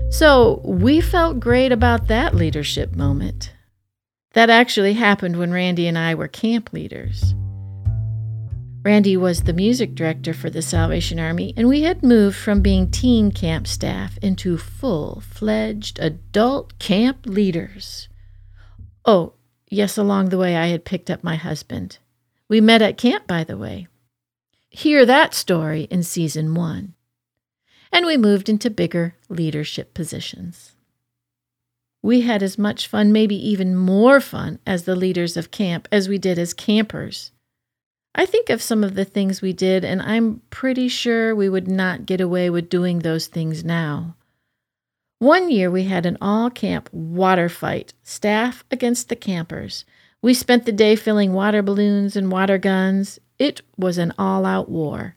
So 0.10 0.60
we 0.66 1.00
felt 1.00 1.40
great 1.40 1.72
about 1.72 2.10
that 2.10 2.36
leadership 2.36 2.94
moment. 2.94 3.54
That 4.34 4.50
actually 4.50 4.96
happened 4.96 5.40
when 5.40 5.54
Randy 5.54 5.88
and 5.88 5.98
I 5.98 6.14
were 6.14 6.28
camp 6.28 6.74
leaders. 6.74 7.34
Randy 8.84 9.16
was 9.16 9.44
the 9.44 9.54
music 9.54 9.96
director 9.96 10.34
for 10.34 10.50
the 10.50 10.62
Salvation 10.62 11.22
Army, 11.22 11.54
and 11.56 11.70
we 11.70 11.84
had 11.84 12.04
moved 12.04 12.36
from 12.36 12.62
being 12.62 12.92
teen 12.92 13.32
camp 13.32 13.66
staff 13.66 14.18
into 14.22 14.58
full 14.58 15.24
fledged 15.26 16.00
adult 16.00 16.78
camp 16.80 17.26
leaders. 17.26 18.10
Oh, 19.06 19.35
Yes, 19.76 19.98
along 19.98 20.30
the 20.30 20.38
way, 20.38 20.56
I 20.56 20.68
had 20.68 20.86
picked 20.86 21.12
up 21.12 21.22
my 21.22 21.36
husband. 21.36 21.98
We 22.48 22.62
met 22.62 22.82
at 22.82 22.98
camp, 22.98 23.28
by 23.28 23.44
the 23.44 23.58
way. 23.58 23.90
Hear 24.70 25.06
that 25.06 25.34
story 25.34 25.82
in 25.92 26.02
season 26.02 26.56
one. 26.56 26.94
And 27.92 28.06
we 28.06 28.16
moved 28.16 28.48
into 28.48 28.70
bigger 28.70 29.16
leadership 29.28 29.94
positions. 29.94 30.78
We 32.02 32.22
had 32.22 32.42
as 32.42 32.58
much 32.58 32.88
fun, 32.88 33.12
maybe 33.12 33.36
even 33.36 33.76
more 33.76 34.22
fun, 34.22 34.60
as 34.66 34.84
the 34.84 34.96
leaders 34.96 35.36
of 35.36 35.52
camp 35.52 35.90
as 35.92 36.08
we 36.08 36.20
did 36.20 36.40
as 36.40 36.54
campers. 36.54 37.34
I 38.16 38.26
think 38.26 38.50
of 38.50 38.62
some 38.62 38.82
of 38.82 38.96
the 38.96 39.04
things 39.04 39.42
we 39.42 39.52
did, 39.52 39.84
and 39.84 40.02
I'm 40.02 40.42
pretty 40.52 40.88
sure 40.88 41.36
we 41.36 41.50
would 41.50 41.68
not 41.68 42.06
get 42.06 42.22
away 42.22 42.50
with 42.50 42.70
doing 42.70 43.00
those 43.00 43.28
things 43.28 43.66
now. 43.66 44.16
One 45.20 45.50
year 45.50 45.72
we 45.72 45.86
had 45.86 46.06
an 46.06 46.18
all 46.20 46.50
camp 46.50 46.90
water 46.92 47.48
fight, 47.48 47.94
staff 48.04 48.66
against 48.70 49.08
the 49.08 49.16
campers. 49.16 49.86
We 50.22 50.34
spent 50.34 50.66
the 50.66 50.74
day 50.74 50.98
filling 50.98 51.32
water 51.32 51.62
balloons 51.62 52.18
and 52.18 52.30
water 52.30 52.58
guns. 52.58 53.20
It 53.40 53.62
was 53.78 53.98
an 53.98 54.14
all 54.18 54.46
out 54.46 54.68
war. 54.68 55.16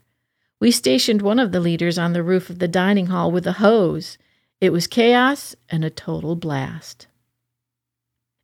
We 0.61 0.71
stationed 0.71 1.21
one 1.21 1.41
of 1.41 1.51
the 1.51 1.61
leaders 1.61 1.99
on 1.99 2.13
the 2.13 2.23
roof 2.23 2.49
of 2.49 2.61
the 2.61 2.69
dining 2.69 3.07
hall 3.07 3.33
with 3.33 3.47
a 3.47 3.55
hose. 3.55 4.19
It 4.61 4.73
was 4.73 4.87
chaos 4.87 5.57
and 5.69 5.85
a 5.85 5.91
total 5.91 6.37
blast. 6.37 7.09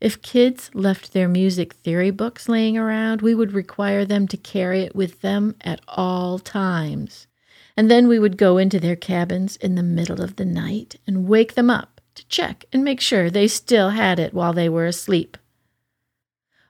If 0.01 0.23
kids 0.23 0.71
left 0.75 1.13
their 1.13 1.29
music 1.29 1.75
theory 1.75 2.11
books 2.11 2.49
laying 2.49 2.77
around, 2.77 3.23
we 3.23 3.35
would 3.35 3.53
require 3.53 4.05
them 4.05 4.27
to 4.29 4.37
carry 4.37 4.81
it 4.81 4.95
with 4.97 5.21
them 5.21 5.55
at 5.61 5.81
all 5.87 6.41
times 6.41 7.29
and 7.77 7.91
then 7.91 8.09
we 8.09 8.19
would 8.19 8.37
go 8.37 8.59
into 8.59 8.79
their 8.79 8.97
cabins 8.97 9.57
in 9.57 9.75
the 9.75 9.83
middle 9.83 10.21
of 10.21 10.37
the 10.37 10.45
night 10.45 10.97
and 11.07 11.29
wake 11.29 11.55
them 11.55 11.71
up 11.71 12.01
to 12.15 12.27
check 12.29 12.65
and 12.73 12.85
make 12.85 13.01
sure 13.01 13.31
they 13.31 13.49
still 13.49 13.91
had 13.91 14.19
it 14.19 14.33
while 14.33 14.53
they 14.53 14.69
were 14.69 14.87
asleep. 14.87 15.37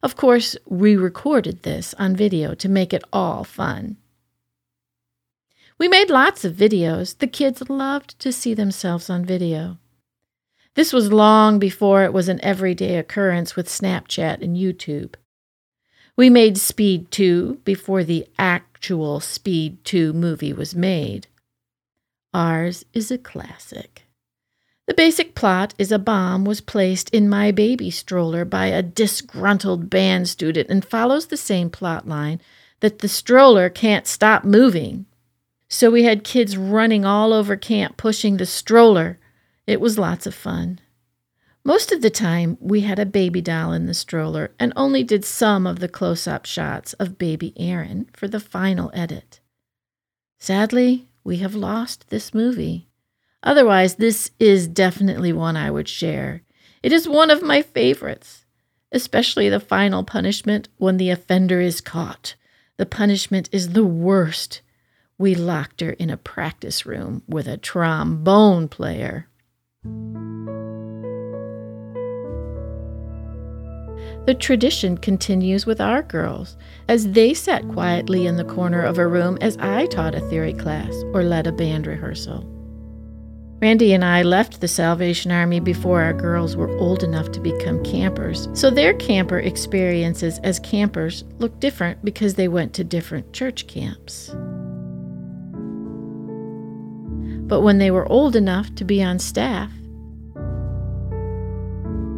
Of 0.02 0.16
course, 0.16 0.56
we 0.66 0.96
recorded 0.96 1.62
this 1.62 1.94
on 1.98 2.16
video 2.16 2.54
to 2.54 2.68
make 2.68 2.92
it 2.92 3.04
all 3.12 3.44
fun. 3.44 3.96
We 5.78 5.88
made 5.88 6.10
lots 6.10 6.44
of 6.44 6.54
videos. 6.54 7.18
The 7.18 7.26
kids 7.26 7.68
loved 7.68 8.18
to 8.20 8.32
see 8.32 8.54
themselves 8.54 9.10
on 9.10 9.24
video. 9.24 9.78
This 10.74 10.92
was 10.92 11.12
long 11.12 11.58
before 11.58 12.04
it 12.04 12.12
was 12.12 12.28
an 12.28 12.42
everyday 12.42 12.96
occurrence 12.96 13.56
with 13.56 13.68
Snapchat 13.68 14.42
and 14.42 14.56
YouTube. 14.56 15.14
We 16.16 16.30
made 16.30 16.58
Speed 16.58 17.10
2 17.10 17.60
before 17.64 18.04
the 18.04 18.26
actual 18.84 19.18
Speed 19.18 19.82
2 19.86 20.12
movie 20.12 20.52
was 20.52 20.74
made. 20.74 21.26
Ours 22.34 22.84
is 22.92 23.10
a 23.10 23.16
classic. 23.16 24.02
The 24.86 24.92
basic 24.92 25.34
plot 25.34 25.72
is 25.78 25.90
a 25.90 25.98
bomb 25.98 26.44
was 26.44 26.60
placed 26.60 27.08
in 27.08 27.26
my 27.26 27.50
baby 27.50 27.90
stroller 27.90 28.44
by 28.44 28.66
a 28.66 28.82
disgruntled 28.82 29.88
band 29.88 30.28
student 30.28 30.68
and 30.68 30.84
follows 30.84 31.28
the 31.28 31.38
same 31.38 31.70
plot 31.70 32.06
line 32.06 32.42
that 32.80 32.98
the 32.98 33.08
stroller 33.08 33.70
can't 33.70 34.06
stop 34.06 34.44
moving. 34.44 35.06
So 35.66 35.90
we 35.90 36.02
had 36.02 36.22
kids 36.22 36.58
running 36.58 37.06
all 37.06 37.32
over 37.32 37.56
camp 37.56 37.96
pushing 37.96 38.36
the 38.36 38.44
stroller. 38.44 39.18
It 39.66 39.80
was 39.80 39.98
lots 39.98 40.26
of 40.26 40.34
fun. 40.34 40.78
Most 41.66 41.92
of 41.92 42.02
the 42.02 42.10
time, 42.10 42.58
we 42.60 42.82
had 42.82 42.98
a 42.98 43.06
baby 43.06 43.40
doll 43.40 43.72
in 43.72 43.86
the 43.86 43.94
stroller 43.94 44.52
and 44.60 44.72
only 44.76 45.02
did 45.02 45.24
some 45.24 45.66
of 45.66 45.78
the 45.78 45.88
close 45.88 46.26
up 46.26 46.44
shots 46.44 46.92
of 46.94 47.16
baby 47.16 47.54
Aaron 47.56 48.10
for 48.12 48.28
the 48.28 48.38
final 48.40 48.90
edit. 48.92 49.40
Sadly, 50.38 51.08
we 51.24 51.38
have 51.38 51.54
lost 51.54 52.10
this 52.10 52.34
movie. 52.34 52.90
Otherwise, 53.42 53.94
this 53.94 54.30
is 54.38 54.68
definitely 54.68 55.32
one 55.32 55.56
I 55.56 55.70
would 55.70 55.88
share. 55.88 56.42
It 56.82 56.92
is 56.92 57.08
one 57.08 57.30
of 57.30 57.42
my 57.42 57.62
favorites, 57.62 58.44
especially 58.92 59.48
the 59.48 59.58
final 59.58 60.04
punishment 60.04 60.68
when 60.76 60.98
the 60.98 61.08
offender 61.08 61.62
is 61.62 61.80
caught. 61.80 62.34
The 62.76 62.84
punishment 62.84 63.48
is 63.52 63.70
the 63.70 63.86
worst. 63.86 64.60
We 65.16 65.34
locked 65.34 65.80
her 65.80 65.92
in 65.92 66.10
a 66.10 66.18
practice 66.18 66.84
room 66.84 67.22
with 67.26 67.48
a 67.48 67.56
trombone 67.56 68.68
player. 68.68 69.28
The 74.26 74.34
tradition 74.34 74.96
continues 74.96 75.66
with 75.66 75.82
our 75.82 76.02
girls, 76.02 76.56
as 76.88 77.12
they 77.12 77.34
sat 77.34 77.68
quietly 77.68 78.26
in 78.26 78.36
the 78.36 78.44
corner 78.44 78.80
of 78.82 78.96
a 78.96 79.06
room 79.06 79.36
as 79.42 79.58
I 79.58 79.84
taught 79.86 80.14
a 80.14 80.20
theory 80.30 80.54
class 80.54 80.94
or 81.12 81.22
led 81.22 81.46
a 81.46 81.52
band 81.52 81.86
rehearsal. 81.86 82.50
Randy 83.60 83.92
and 83.92 84.04
I 84.04 84.22
left 84.22 84.60
the 84.62 84.68
Salvation 84.68 85.30
Army 85.30 85.60
before 85.60 86.02
our 86.02 86.14
girls 86.14 86.56
were 86.56 86.74
old 86.78 87.02
enough 87.02 87.32
to 87.32 87.40
become 87.40 87.84
campers, 87.84 88.48
so 88.54 88.70
their 88.70 88.94
camper 88.94 89.38
experiences 89.38 90.38
as 90.38 90.58
campers 90.58 91.24
look 91.38 91.60
different 91.60 92.02
because 92.02 92.34
they 92.34 92.48
went 92.48 92.72
to 92.74 92.84
different 92.84 93.32
church 93.34 93.66
camps. 93.66 94.28
But 97.46 97.60
when 97.60 97.76
they 97.76 97.90
were 97.90 98.10
old 98.10 98.36
enough 98.36 98.74
to 98.76 98.84
be 98.84 99.02
on 99.02 99.18
staff, 99.18 99.70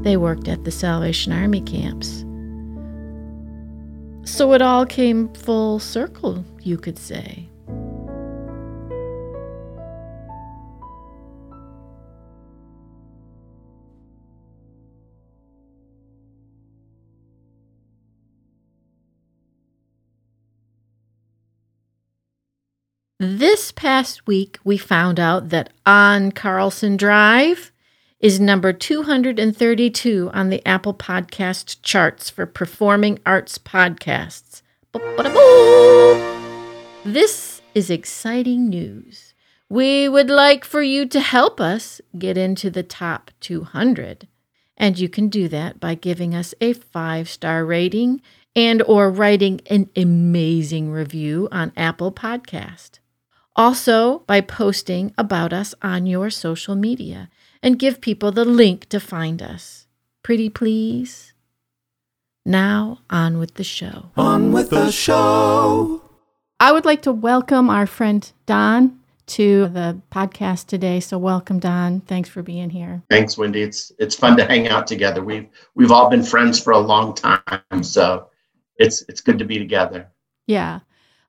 they 0.06 0.16
worked 0.16 0.46
at 0.46 0.62
the 0.62 0.70
Salvation 0.70 1.32
Army 1.32 1.60
camps. 1.60 2.24
So 4.22 4.52
it 4.52 4.62
all 4.62 4.86
came 4.86 5.28
full 5.34 5.80
circle, 5.80 6.44
you 6.62 6.78
could 6.78 6.96
say. 6.96 7.48
This 23.18 23.72
past 23.72 24.24
week, 24.28 24.60
we 24.62 24.76
found 24.76 25.18
out 25.18 25.48
that 25.48 25.72
on 25.84 26.30
Carlson 26.30 26.96
Drive, 26.96 27.72
is 28.20 28.40
number 28.40 28.72
232 28.72 30.30
on 30.32 30.48
the 30.48 30.66
Apple 30.66 30.94
Podcast 30.94 31.76
charts 31.82 32.30
for 32.30 32.46
performing 32.46 33.18
arts 33.26 33.58
podcasts. 33.58 34.62
This 37.04 37.60
is 37.74 37.90
exciting 37.90 38.68
news. 38.68 39.34
We 39.68 40.08
would 40.08 40.30
like 40.30 40.64
for 40.64 40.80
you 40.82 41.06
to 41.06 41.20
help 41.20 41.60
us 41.60 42.00
get 42.18 42.38
into 42.38 42.70
the 42.70 42.82
top 42.82 43.30
200. 43.40 44.28
And 44.78 44.98
you 44.98 45.08
can 45.08 45.28
do 45.28 45.48
that 45.48 45.78
by 45.80 45.94
giving 45.94 46.34
us 46.34 46.54
a 46.60 46.74
5-star 46.74 47.64
rating 47.64 48.22
and 48.54 48.80
or 48.82 49.10
writing 49.10 49.60
an 49.68 49.90
amazing 49.94 50.90
review 50.90 51.48
on 51.52 51.72
Apple 51.76 52.12
Podcast. 52.12 53.00
Also 53.54 54.20
by 54.20 54.40
posting 54.40 55.12
about 55.18 55.52
us 55.52 55.74
on 55.82 56.06
your 56.06 56.30
social 56.30 56.74
media 56.74 57.28
and 57.62 57.78
give 57.78 58.00
people 58.00 58.32
the 58.32 58.44
link 58.44 58.88
to 58.88 59.00
find 59.00 59.42
us. 59.42 59.86
Pretty 60.22 60.48
please? 60.48 61.32
Now, 62.44 63.00
on 63.10 63.38
with 63.38 63.54
the 63.54 63.64
show. 63.64 64.10
On 64.16 64.52
with 64.52 64.70
the 64.70 64.90
show. 64.90 66.02
I 66.60 66.72
would 66.72 66.84
like 66.84 67.02
to 67.02 67.12
welcome 67.12 67.68
our 67.68 67.86
friend 67.86 68.30
Don 68.46 69.00
to 69.26 69.68
the 69.68 70.00
podcast 70.12 70.66
today. 70.66 71.00
So 71.00 71.18
welcome, 71.18 71.58
Don. 71.58 72.00
Thanks 72.00 72.28
for 72.28 72.42
being 72.42 72.70
here. 72.70 73.02
Thanks, 73.10 73.36
Wendy. 73.36 73.62
It's 73.62 73.92
it's 73.98 74.14
fun 74.14 74.36
to 74.36 74.44
hang 74.44 74.68
out 74.68 74.86
together. 74.86 75.22
We've 75.22 75.48
we've 75.74 75.90
all 75.90 76.08
been 76.08 76.22
friends 76.22 76.60
for 76.60 76.72
a 76.72 76.78
long 76.78 77.14
time, 77.14 77.82
so 77.82 78.28
it's 78.76 79.02
it's 79.08 79.20
good 79.20 79.38
to 79.38 79.44
be 79.44 79.58
together. 79.58 80.08
Yeah. 80.46 80.80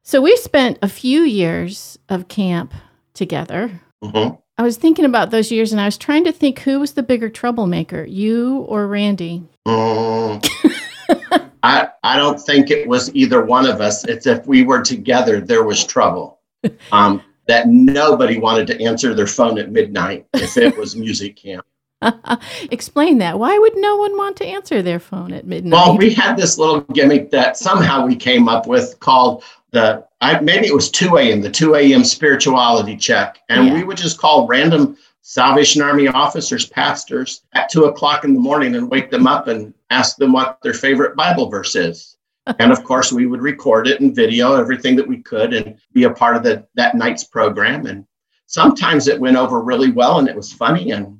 So 0.04 0.22
we 0.22 0.36
spent 0.38 0.78
a 0.82 0.88
few 0.88 1.24
years 1.24 2.00
of 2.08 2.28
camp 2.28 2.74
together. 3.14 3.82
hmm 4.02 4.30
I 4.60 4.64
was 4.64 4.78
thinking 4.78 5.06
about 5.06 5.30
those 5.30 5.52
years 5.52 5.72
and 5.72 5.80
I 5.80 5.86
was 5.86 5.98
trying 5.98 6.24
to 6.24 6.32
think 6.32 6.60
who 6.60 6.80
was 6.80 6.94
the 6.94 7.04
bigger 7.04 7.30
troublemaker, 7.30 8.04
you 8.04 8.60
or 8.62 8.88
Randy? 8.88 9.44
Mm. 9.68 10.44
I 11.64 11.90
I 12.04 12.18
don't 12.18 12.40
think 12.40 12.72
it 12.72 12.88
was 12.88 13.14
either 13.14 13.46
one 13.46 13.68
of 13.68 13.82
us. 13.82 14.04
It's 14.06 14.26
if 14.26 14.48
we 14.48 14.64
were 14.64 14.82
together, 14.82 15.42
there 15.42 15.64
was 15.64 15.86
trouble. 15.86 16.40
Um, 16.92 17.22
that 17.48 17.68
nobody 17.70 18.40
wanted 18.40 18.68
to 18.68 18.84
answer 18.84 19.14
their 19.14 19.28
phone 19.28 19.58
at 19.58 19.72
midnight 19.72 20.26
if 20.34 20.58
it 20.58 20.76
was 20.76 20.98
music 20.98 21.38
camp. 21.38 21.66
Explain 22.72 23.20
that. 23.20 23.40
Why 23.40 23.58
would 23.58 23.78
no 23.78 23.96
one 23.96 24.18
want 24.18 24.36
to 24.38 24.46
answer 24.46 24.82
their 24.82 25.00
phone 25.00 25.32
at 25.32 25.46
midnight? 25.46 25.72
Well, 25.72 25.98
we 25.98 26.14
had 26.14 26.36
this 26.36 26.58
little 26.58 26.82
gimmick 26.82 27.32
that 27.32 27.56
somehow 27.56 28.06
we 28.06 28.18
came 28.18 28.50
up 28.50 28.68
with 28.68 29.00
called 29.00 29.44
the 29.78 30.08
I, 30.20 30.40
maybe 30.40 30.66
it 30.66 30.74
was 30.74 30.90
2 30.90 31.18
a.m. 31.18 31.42
the 31.42 31.52
2 31.52 31.76
a.m. 31.76 32.04
spirituality 32.04 32.98
check, 32.98 33.40
and 33.50 33.68
Yeah. 33.68 33.74
we 33.76 33.84
would 33.84 33.98
just 33.98 34.18
call 34.18 34.48
random 34.48 34.98
Salvation 35.22 35.82
Army 35.82 36.08
officers, 36.08 36.66
pastors 36.66 37.44
at 37.54 37.70
two 37.70 37.86
o'clock 37.86 38.24
in 38.24 38.34
the 38.34 38.40
morning 38.40 38.76
and 38.76 38.90
wake 38.90 39.12
them 39.12 39.28
up 39.28 39.48
and 39.48 39.74
ask 39.90 40.16
them 40.18 40.32
what 40.32 40.58
their 40.64 40.74
favorite 40.74 41.16
Bible 41.16 41.50
verse 41.50 41.76
is. 41.76 42.18
and 42.60 42.72
of 42.72 42.84
course, 42.84 43.12
we 43.12 43.26
would 43.26 43.42
record 43.42 43.88
it 43.88 44.00
and 44.00 44.16
video 44.16 44.56
everything 44.56 44.96
that 44.96 45.08
we 45.08 45.18
could 45.22 45.54
and 45.54 45.78
be 45.92 46.06
a 46.06 46.10
part 46.10 46.38
of 46.38 46.44
the, 46.44 46.66
that 46.76 46.96
night's 46.96 47.26
program. 47.26 47.86
And 47.86 48.06
sometimes 48.46 49.08
it 49.08 49.20
went 49.20 49.36
over 49.36 49.62
really 49.62 49.92
well 49.92 50.18
and 50.20 50.30
it 50.30 50.36
was 50.36 50.52
funny, 50.54 50.92
and 50.92 51.20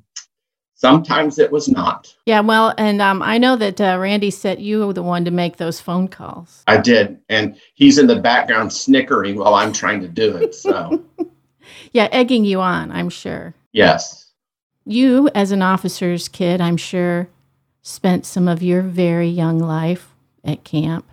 sometimes 0.78 1.38
it 1.38 1.50
was 1.52 1.68
not. 1.68 2.14
yeah, 2.24 2.40
well, 2.40 2.72
and 2.78 3.02
um, 3.02 3.20
I 3.22 3.36
know 3.36 3.56
that 3.56 3.80
uh, 3.80 3.98
Randy 4.00 4.30
set 4.30 4.60
you 4.60 4.86
were 4.86 4.92
the 4.92 5.02
one 5.02 5.24
to 5.24 5.30
make 5.30 5.56
those 5.58 5.80
phone 5.80 6.08
calls. 6.08 6.62
I 6.66 6.78
did. 6.78 7.18
And 7.28 7.60
he's 7.74 7.98
in 7.98 8.06
the 8.06 8.20
background 8.20 8.72
snickering 8.72 9.36
while 9.36 9.54
I'm 9.54 9.72
trying 9.72 10.00
to 10.02 10.08
do 10.08 10.36
it. 10.36 10.54
So, 10.54 11.04
Yeah, 11.92 12.08
egging 12.12 12.44
you 12.44 12.60
on, 12.60 12.90
I'm 12.92 13.10
sure. 13.10 13.54
yes. 13.72 14.24
You, 14.86 15.28
as 15.34 15.50
an 15.52 15.60
officer's 15.60 16.28
kid, 16.28 16.62
I'm 16.62 16.78
sure, 16.78 17.28
spent 17.82 18.24
some 18.24 18.48
of 18.48 18.62
your 18.62 18.80
very 18.80 19.28
young 19.28 19.58
life 19.58 20.14
at 20.44 20.64
camp. 20.64 21.04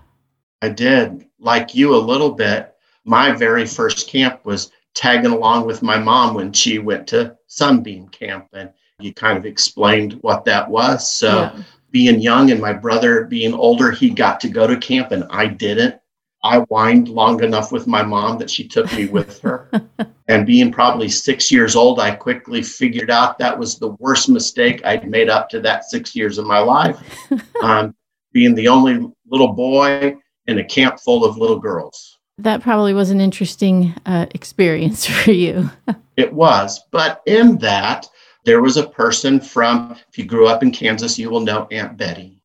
I 0.62 0.70
did. 0.70 1.26
Like 1.40 1.76
you 1.76 1.94
a 1.94 1.98
little 1.98 2.32
bit. 2.32 2.74
My 3.04 3.34
very 3.34 3.66
first 3.66 4.08
camp 4.08 4.46
was 4.46 4.72
tagging 4.94 5.32
along 5.32 5.66
with 5.66 5.84
my 5.84 5.98
mom 6.00 6.36
when 6.36 6.54
she 6.54 6.80
went 6.80 7.06
to 7.08 7.36
Sunbeam 7.48 8.08
Camp. 8.08 8.48
And 8.54 8.72
you 9.00 9.14
kind 9.14 9.38
of 9.38 9.46
explained 9.46 10.14
what 10.22 10.46
that 10.46 10.70
was. 10.70 11.12
So, 11.12 11.52
Yeah. 11.56 11.64
being 11.92 12.20
young 12.20 12.52
and 12.52 12.60
my 12.60 12.74
brother 12.74 13.24
being 13.26 13.54
older, 13.54 13.92
he 13.92 14.10
got 14.10 14.40
to 14.42 14.50
go 14.50 14.68
to 14.68 14.76
camp 14.78 15.12
and 15.12 15.24
I 15.30 15.48
didn't. 15.48 15.96
I 16.44 16.60
whined 16.60 17.08
long 17.10 17.44
enough 17.44 17.72
with 17.72 17.88
my 17.88 18.04
mom 18.04 18.38
that 18.38 18.50
she 18.50 18.68
took 18.68 18.92
me 18.94 19.08
with 19.08 19.40
her. 19.42 19.70
and 20.28 20.46
being 20.46 20.72
probably 20.72 21.10
six 21.10 21.52
years 21.52 21.76
old, 21.76 22.00
I 22.00 22.12
quickly 22.12 22.62
figured 22.62 23.10
out 23.10 23.40
that 23.40 23.58
was 23.58 23.80
the 23.80 23.96
worst 24.00 24.30
mistake 24.30 24.86
I'd 24.86 25.10
made 25.10 25.30
up 25.30 25.50
to 25.50 25.62
that 25.62 25.86
six 25.86 26.16
years 26.16 26.38
of 26.38 26.46
my 26.46 26.60
life. 26.60 27.00
um, 27.64 27.96
being 28.32 28.54
the 28.54 28.68
only 28.68 29.10
little 29.28 29.54
boy 29.54 30.18
in 30.48 30.60
a 30.60 30.64
camp 30.64 31.00
full 31.00 31.26
of 31.26 31.38
little 31.38 31.60
girls. 31.60 32.20
That 32.38 32.62
probably 32.62 32.94
was 32.94 33.10
an 33.10 33.22
interesting 33.22 33.96
uh, 34.06 34.26
experience 34.32 35.06
for 35.24 35.32
you. 35.32 35.72
It 36.18 36.32
was. 36.34 36.82
But 36.92 37.22
in 37.26 37.58
that, 37.60 38.08
there 38.46 38.62
was 38.62 38.78
a 38.78 38.88
person 38.88 39.40
from, 39.40 39.98
if 40.10 40.18
you 40.18 40.26
grew 40.26 40.48
up 40.48 40.64
in 40.64 40.72
Kansas, 40.72 41.20
you 41.20 41.30
will 41.30 41.42
know 41.42 41.68
Aunt 41.72 41.98
Betty. 41.98 42.42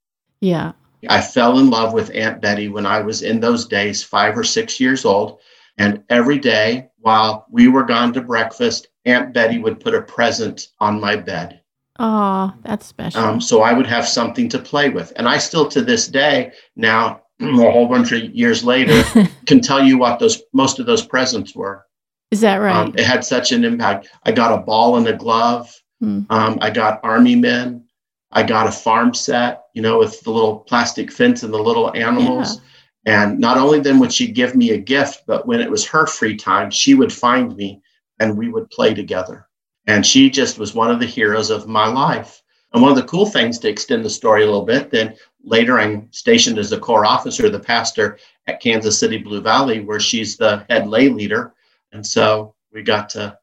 yeah. 1.02 1.14
I 1.14 1.20
fell 1.20 1.58
in 1.58 1.70
love 1.70 1.92
with 1.92 2.14
Aunt 2.14 2.40
Betty 2.40 2.68
when 2.68 2.86
I 2.86 3.00
was 3.00 3.22
in 3.22 3.40
those 3.40 3.66
days, 3.66 4.02
five 4.02 4.36
or 4.36 4.44
six 4.44 4.80
years 4.80 5.04
old. 5.04 5.40
And 5.78 6.02
every 6.10 6.38
day 6.38 6.88
while 6.98 7.46
we 7.50 7.68
were 7.68 7.84
gone 7.84 8.12
to 8.14 8.20
breakfast, 8.20 8.88
Aunt 9.06 9.32
Betty 9.32 9.58
would 9.58 9.80
put 9.80 9.94
a 9.94 10.02
present 10.02 10.68
on 10.78 11.00
my 11.00 11.16
bed. 11.16 11.60
Oh, 11.98 12.52
that's 12.62 12.86
special. 12.86 13.20
Um, 13.20 13.40
so 13.40 13.62
I 13.62 13.72
would 13.72 13.86
have 13.86 14.06
something 14.08 14.48
to 14.50 14.58
play 14.58 14.88
with. 14.88 15.12
And 15.16 15.28
I 15.28 15.38
still, 15.38 15.68
to 15.68 15.82
this 15.82 16.06
day, 16.06 16.52
now 16.76 17.22
a 17.40 17.70
whole 17.70 17.88
bunch 17.88 18.12
of 18.12 18.22
years 18.34 18.64
later, 18.64 19.02
can 19.46 19.60
tell 19.60 19.82
you 19.82 19.98
what 19.98 20.18
those 20.18 20.42
most 20.52 20.78
of 20.78 20.86
those 20.86 21.04
presents 21.04 21.54
were. 21.54 21.84
Is 22.30 22.42
that 22.42 22.56
right? 22.56 22.76
Um, 22.76 22.94
it 22.96 23.04
had 23.04 23.24
such 23.24 23.52
an 23.52 23.64
impact. 23.64 24.08
I 24.24 24.32
got 24.32 24.56
a 24.56 24.62
ball 24.62 24.96
and 24.96 25.06
a 25.08 25.16
glove. 25.16 25.74
Hmm. 26.00 26.22
Um, 26.30 26.58
I 26.60 26.70
got 26.70 27.00
army 27.02 27.36
men. 27.36 27.84
I 28.32 28.42
got 28.42 28.68
a 28.68 28.72
farm 28.72 29.12
set, 29.14 29.64
you 29.74 29.82
know, 29.82 29.98
with 29.98 30.20
the 30.20 30.30
little 30.30 30.60
plastic 30.60 31.10
fence 31.10 31.42
and 31.42 31.52
the 31.52 31.62
little 31.62 31.94
animals. 31.96 32.60
And 33.06 33.38
not 33.38 33.58
only 33.58 33.80
then 33.80 33.98
would 33.98 34.12
she 34.12 34.30
give 34.30 34.54
me 34.54 34.70
a 34.70 34.78
gift, 34.78 35.24
but 35.26 35.46
when 35.46 35.60
it 35.60 35.70
was 35.70 35.86
her 35.86 36.06
free 36.06 36.36
time, 36.36 36.70
she 36.70 36.94
would 36.94 37.12
find 37.12 37.56
me 37.56 37.82
and 38.18 38.36
we 38.36 38.48
would 38.48 38.70
play 38.70 38.94
together. 38.94 39.48
And 39.86 40.06
she 40.06 40.30
just 40.30 40.58
was 40.58 40.74
one 40.74 40.90
of 40.90 41.00
the 41.00 41.06
heroes 41.06 41.50
of 41.50 41.66
my 41.66 41.86
life. 41.86 42.42
And 42.72 42.82
one 42.82 42.92
of 42.92 42.96
the 42.96 43.04
cool 43.04 43.26
things 43.26 43.58
to 43.60 43.68
extend 43.68 44.04
the 44.04 44.10
story 44.10 44.42
a 44.42 44.46
little 44.46 44.64
bit, 44.64 44.90
then 44.90 45.16
later 45.42 45.80
I'm 45.80 46.12
stationed 46.12 46.58
as 46.58 46.70
a 46.70 46.78
corps 46.78 47.06
officer, 47.06 47.48
the 47.48 47.58
pastor 47.58 48.18
at 48.46 48.60
Kansas 48.60 48.98
City 48.98 49.18
Blue 49.18 49.40
Valley, 49.40 49.80
where 49.80 49.98
she's 49.98 50.36
the 50.36 50.64
head 50.68 50.86
lay 50.86 51.08
leader. 51.08 51.54
And 51.90 52.06
so 52.06 52.54
we 52.72 52.82
got 52.82 53.08
to 53.10 53.36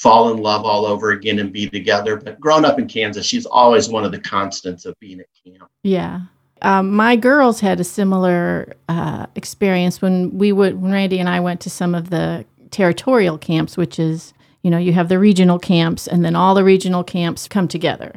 fall 0.00 0.32
in 0.32 0.38
love 0.38 0.64
all 0.64 0.86
over 0.86 1.10
again 1.10 1.38
and 1.40 1.52
be 1.52 1.68
together. 1.68 2.16
But 2.16 2.40
growing 2.40 2.64
up 2.64 2.78
in 2.78 2.88
Kansas, 2.88 3.26
she's 3.26 3.44
always 3.44 3.90
one 3.90 4.02
of 4.02 4.12
the 4.12 4.18
constants 4.18 4.86
of 4.86 4.98
being 4.98 5.20
at 5.20 5.26
camp. 5.44 5.70
yeah. 5.82 6.20
Um, 6.62 6.90
my 6.94 7.16
girls 7.16 7.60
had 7.60 7.80
a 7.80 7.84
similar 7.84 8.74
uh, 8.88 9.26
experience 9.34 10.00
when 10.02 10.36
we 10.36 10.52
would, 10.52 10.80
when 10.80 10.92
Randy 10.92 11.18
and 11.18 11.28
I 11.28 11.40
went 11.40 11.60
to 11.62 11.70
some 11.70 11.94
of 11.94 12.08
the 12.08 12.46
territorial 12.70 13.36
camps, 13.38 13.76
which 13.76 13.98
is, 13.98 14.32
you 14.62 14.70
know, 14.70 14.78
you 14.78 14.92
have 14.94 15.08
the 15.08 15.18
regional 15.18 15.58
camps 15.58 16.06
and 16.06 16.24
then 16.24 16.36
all 16.36 16.54
the 16.54 16.64
regional 16.64 17.04
camps 17.04 17.48
come 17.48 17.68
together. 17.68 18.14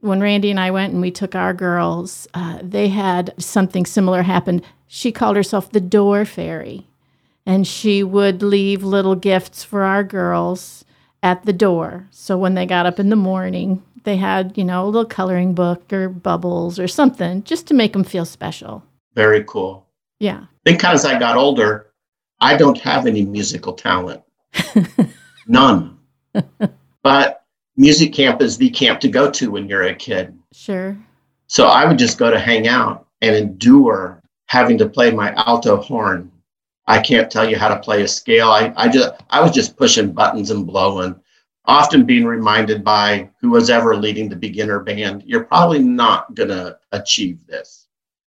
When 0.00 0.20
Randy 0.20 0.50
and 0.50 0.60
I 0.60 0.70
went 0.70 0.92
and 0.92 1.00
we 1.00 1.10
took 1.10 1.34
our 1.34 1.54
girls, 1.54 2.26
uh, 2.34 2.58
they 2.62 2.88
had 2.88 3.34
something 3.38 3.86
similar 3.86 4.22
happen. 4.22 4.62
She 4.88 5.12
called 5.12 5.36
herself 5.36 5.70
the 5.70 5.80
door 5.80 6.24
fairy. 6.24 6.86
and 7.46 7.66
she 7.66 8.02
would 8.02 8.42
leave 8.42 8.82
little 8.82 9.14
gifts 9.14 9.62
for 9.62 9.82
our 9.82 10.02
girls 10.02 10.84
at 11.24 11.44
the 11.44 11.52
door. 11.52 12.06
So 12.10 12.38
when 12.38 12.54
they 12.54 12.66
got 12.66 12.86
up 12.86 13.00
in 13.00 13.08
the 13.08 13.16
morning, 13.16 13.82
they 14.04 14.16
had, 14.16 14.56
you 14.56 14.62
know, 14.62 14.84
a 14.84 14.86
little 14.86 15.06
coloring 15.06 15.54
book 15.54 15.92
or 15.92 16.08
bubbles 16.10 16.78
or 16.78 16.86
something 16.86 17.42
just 17.42 17.66
to 17.68 17.74
make 17.74 17.94
them 17.94 18.04
feel 18.04 18.26
special. 18.26 18.84
Very 19.14 19.42
cool. 19.44 19.88
Yeah. 20.20 20.44
Then, 20.64 20.78
kind 20.78 20.94
of 20.94 21.00
as 21.00 21.06
I 21.06 21.18
got 21.18 21.36
older, 21.36 21.90
I 22.40 22.56
don't 22.56 22.78
have 22.78 23.06
any 23.06 23.24
musical 23.24 23.72
talent, 23.72 24.22
none. 25.46 25.98
but 27.02 27.44
music 27.76 28.12
camp 28.12 28.42
is 28.42 28.58
the 28.58 28.70
camp 28.70 29.00
to 29.00 29.08
go 29.08 29.30
to 29.30 29.50
when 29.50 29.66
you're 29.66 29.82
a 29.82 29.94
kid. 29.94 30.38
Sure. 30.52 30.96
So 31.46 31.66
I 31.66 31.86
would 31.86 31.98
just 31.98 32.18
go 32.18 32.30
to 32.30 32.38
hang 32.38 32.68
out 32.68 33.06
and 33.22 33.34
endure 33.34 34.22
having 34.46 34.76
to 34.78 34.88
play 34.88 35.10
my 35.10 35.32
alto 35.46 35.76
horn. 35.76 36.30
I 36.86 37.00
can't 37.00 37.30
tell 37.30 37.48
you 37.48 37.56
how 37.56 37.68
to 37.68 37.80
play 37.80 38.02
a 38.02 38.08
scale. 38.08 38.50
I, 38.50 38.72
I 38.76 38.88
just 38.88 39.10
I 39.30 39.40
was 39.40 39.52
just 39.52 39.76
pushing 39.76 40.12
buttons 40.12 40.50
and 40.50 40.66
blowing, 40.66 41.18
often 41.64 42.04
being 42.04 42.24
reminded 42.24 42.84
by 42.84 43.30
who 43.40 43.50
was 43.50 43.70
ever 43.70 43.96
leading 43.96 44.28
the 44.28 44.36
beginner 44.36 44.80
band, 44.80 45.22
you're 45.26 45.44
probably 45.44 45.78
not 45.78 46.34
gonna 46.34 46.78
achieve 46.92 47.46
this. 47.46 47.86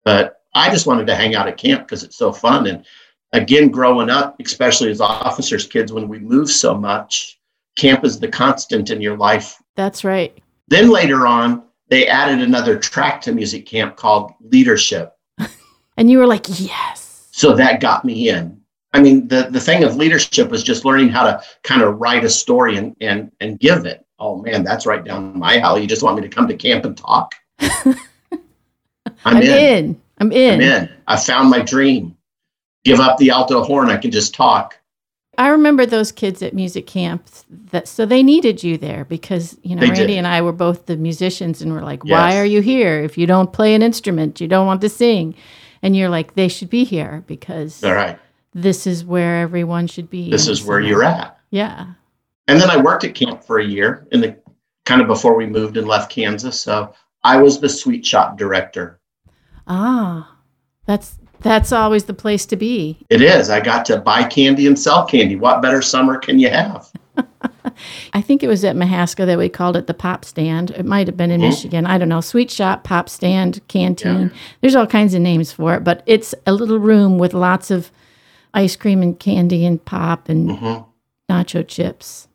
But 0.04 0.42
I 0.54 0.70
just 0.70 0.86
wanted 0.86 1.06
to 1.08 1.14
hang 1.16 1.34
out 1.34 1.48
at 1.48 1.58
camp 1.58 1.82
because 1.82 2.02
it's 2.02 2.16
so 2.16 2.32
fun. 2.32 2.66
And 2.66 2.84
again, 3.32 3.68
growing 3.68 4.08
up, 4.08 4.40
especially 4.40 4.90
as 4.90 5.00
officers' 5.00 5.66
kids, 5.66 5.92
when 5.92 6.08
we 6.08 6.18
move 6.18 6.50
so 6.50 6.74
much, 6.74 7.38
camp 7.76 8.04
is 8.04 8.18
the 8.18 8.28
constant 8.28 8.90
in 8.90 9.00
your 9.00 9.16
life 9.16 9.62
That's 9.76 10.04
right. 10.04 10.36
then 10.68 10.90
later 10.90 11.26
on, 11.26 11.64
they 11.88 12.06
added 12.06 12.40
another 12.40 12.78
track 12.78 13.20
to 13.22 13.32
music 13.32 13.66
camp 13.66 13.96
called 13.96 14.32
leadership. 14.40 15.14
And 15.96 16.08
you 16.08 16.18
were 16.18 16.28
like, 16.28 16.46
yes. 16.48 17.07
So 17.38 17.54
that 17.54 17.80
got 17.80 18.04
me 18.04 18.30
in. 18.30 18.60
I 18.92 19.00
mean, 19.00 19.28
the, 19.28 19.46
the 19.48 19.60
thing 19.60 19.84
of 19.84 19.94
leadership 19.94 20.50
was 20.50 20.64
just 20.64 20.84
learning 20.84 21.10
how 21.10 21.22
to 21.22 21.40
kind 21.62 21.82
of 21.82 22.00
write 22.00 22.24
a 22.24 22.28
story 22.28 22.76
and, 22.76 22.96
and, 23.00 23.30
and 23.40 23.60
give 23.60 23.86
it. 23.86 24.04
Oh 24.18 24.42
man, 24.42 24.64
that's 24.64 24.86
right 24.86 25.04
down 25.04 25.38
my 25.38 25.58
alley. 25.60 25.82
You 25.82 25.86
just 25.86 26.02
want 26.02 26.16
me 26.16 26.22
to 26.22 26.28
come 26.28 26.48
to 26.48 26.56
camp 26.56 26.84
and 26.84 26.96
talk? 26.96 27.36
I'm, 27.60 27.96
I'm 29.24 29.42
in. 29.42 29.44
in. 29.44 30.02
I'm 30.18 30.32
in. 30.32 30.54
I'm 30.54 30.60
in. 30.60 30.90
I 31.06 31.16
found 31.16 31.48
my 31.48 31.60
dream. 31.60 32.16
Give 32.84 32.98
up 32.98 33.18
the 33.18 33.30
alto 33.30 33.62
horn. 33.62 33.88
I 33.88 33.98
can 33.98 34.10
just 34.10 34.34
talk. 34.34 34.76
I 35.36 35.48
remember 35.50 35.86
those 35.86 36.10
kids 36.10 36.42
at 36.42 36.54
music 36.54 36.88
camps 36.88 37.44
that 37.70 37.86
so 37.86 38.04
they 38.04 38.24
needed 38.24 38.64
you 38.64 38.76
there 38.78 39.04
because 39.04 39.56
you 39.62 39.76
know 39.76 39.82
They 39.82 39.90
Randy 39.90 40.06
did. 40.08 40.18
and 40.18 40.26
I 40.26 40.42
were 40.42 40.50
both 40.50 40.86
the 40.86 40.96
musicians 40.96 41.62
and 41.62 41.72
we're 41.72 41.82
like, 41.84 42.00
Yes. 42.02 42.10
why 42.10 42.36
are 42.38 42.44
you 42.44 42.62
here? 42.62 43.00
If 43.00 43.16
you 43.16 43.28
don't 43.28 43.52
play 43.52 43.76
an 43.76 43.82
instrument, 43.82 44.40
you 44.40 44.48
don't 44.48 44.66
want 44.66 44.80
to 44.80 44.88
sing, 44.88 45.36
and 45.82 45.96
you're 45.96 46.08
like, 46.08 46.34
they 46.34 46.48
should 46.48 46.70
be 46.70 46.84
here 46.84 47.24
because 47.26 47.82
All 47.84 47.94
right. 47.94 48.18
this 48.54 48.86
is 48.86 49.04
where 49.04 49.40
everyone 49.40 49.86
should 49.86 50.10
be. 50.10 50.30
This 50.30 50.48
is 50.48 50.64
where 50.64 50.80
you're 50.80 51.04
at. 51.04 51.38
Yeah. 51.50 51.86
And 52.46 52.60
then 52.60 52.70
I 52.70 52.76
worked 52.76 53.04
at 53.04 53.14
camp 53.14 53.44
for 53.44 53.58
a 53.58 53.64
year 53.64 54.06
in 54.12 54.20
the 54.20 54.36
kind 54.86 55.00
of 55.00 55.06
before 55.06 55.36
we 55.36 55.46
moved 55.46 55.76
and 55.76 55.86
left 55.86 56.10
Kansas. 56.10 56.58
So 56.60 56.94
I 57.22 57.36
was 57.36 57.60
the 57.60 57.68
sweet 57.68 58.04
shop 58.04 58.38
director. 58.38 59.00
Ah, 59.66 60.38
that's 60.86 61.18
that's 61.40 61.72
always 61.72 62.04
the 62.04 62.14
place 62.14 62.46
to 62.46 62.56
be. 62.56 62.98
It 63.10 63.22
is. 63.22 63.50
I 63.50 63.60
got 63.60 63.84
to 63.86 63.98
buy 63.98 64.24
candy 64.24 64.66
and 64.66 64.78
sell 64.78 65.06
candy. 65.06 65.36
What 65.36 65.62
better 65.62 65.82
summer 65.82 66.18
can 66.18 66.38
you 66.38 66.48
have? 66.48 66.90
I 68.12 68.20
think 68.20 68.42
it 68.42 68.48
was 68.48 68.64
at 68.64 68.76
Mihaska 68.76 69.24
that 69.26 69.38
we 69.38 69.48
called 69.48 69.76
it 69.76 69.86
the 69.86 69.94
pop 69.94 70.24
stand. 70.24 70.70
It 70.72 70.84
might 70.86 71.06
have 71.06 71.16
been 71.16 71.30
in 71.30 71.40
Mhm. 71.40 71.48
Michigan. 71.48 71.86
I 71.86 71.98
don't 71.98 72.08
know. 72.08 72.20
Sweet 72.20 72.50
shop, 72.50 72.84
pop 72.84 73.08
stand, 73.08 73.60
canteen. 73.68 74.30
There's 74.60 74.74
all 74.76 74.86
kinds 74.86 75.14
of 75.14 75.20
names 75.20 75.52
for 75.52 75.74
it, 75.74 75.84
but 75.84 76.02
it's 76.06 76.34
a 76.46 76.52
little 76.52 76.78
room 76.78 77.18
with 77.18 77.34
lots 77.34 77.70
of 77.70 77.90
ice 78.54 78.76
cream 78.76 79.02
and 79.02 79.18
candy 79.18 79.64
and 79.66 79.84
pop 79.84 80.28
and 80.28 80.52
hmm 80.58 80.74
nacho 81.30 81.66
chips. 81.66 82.26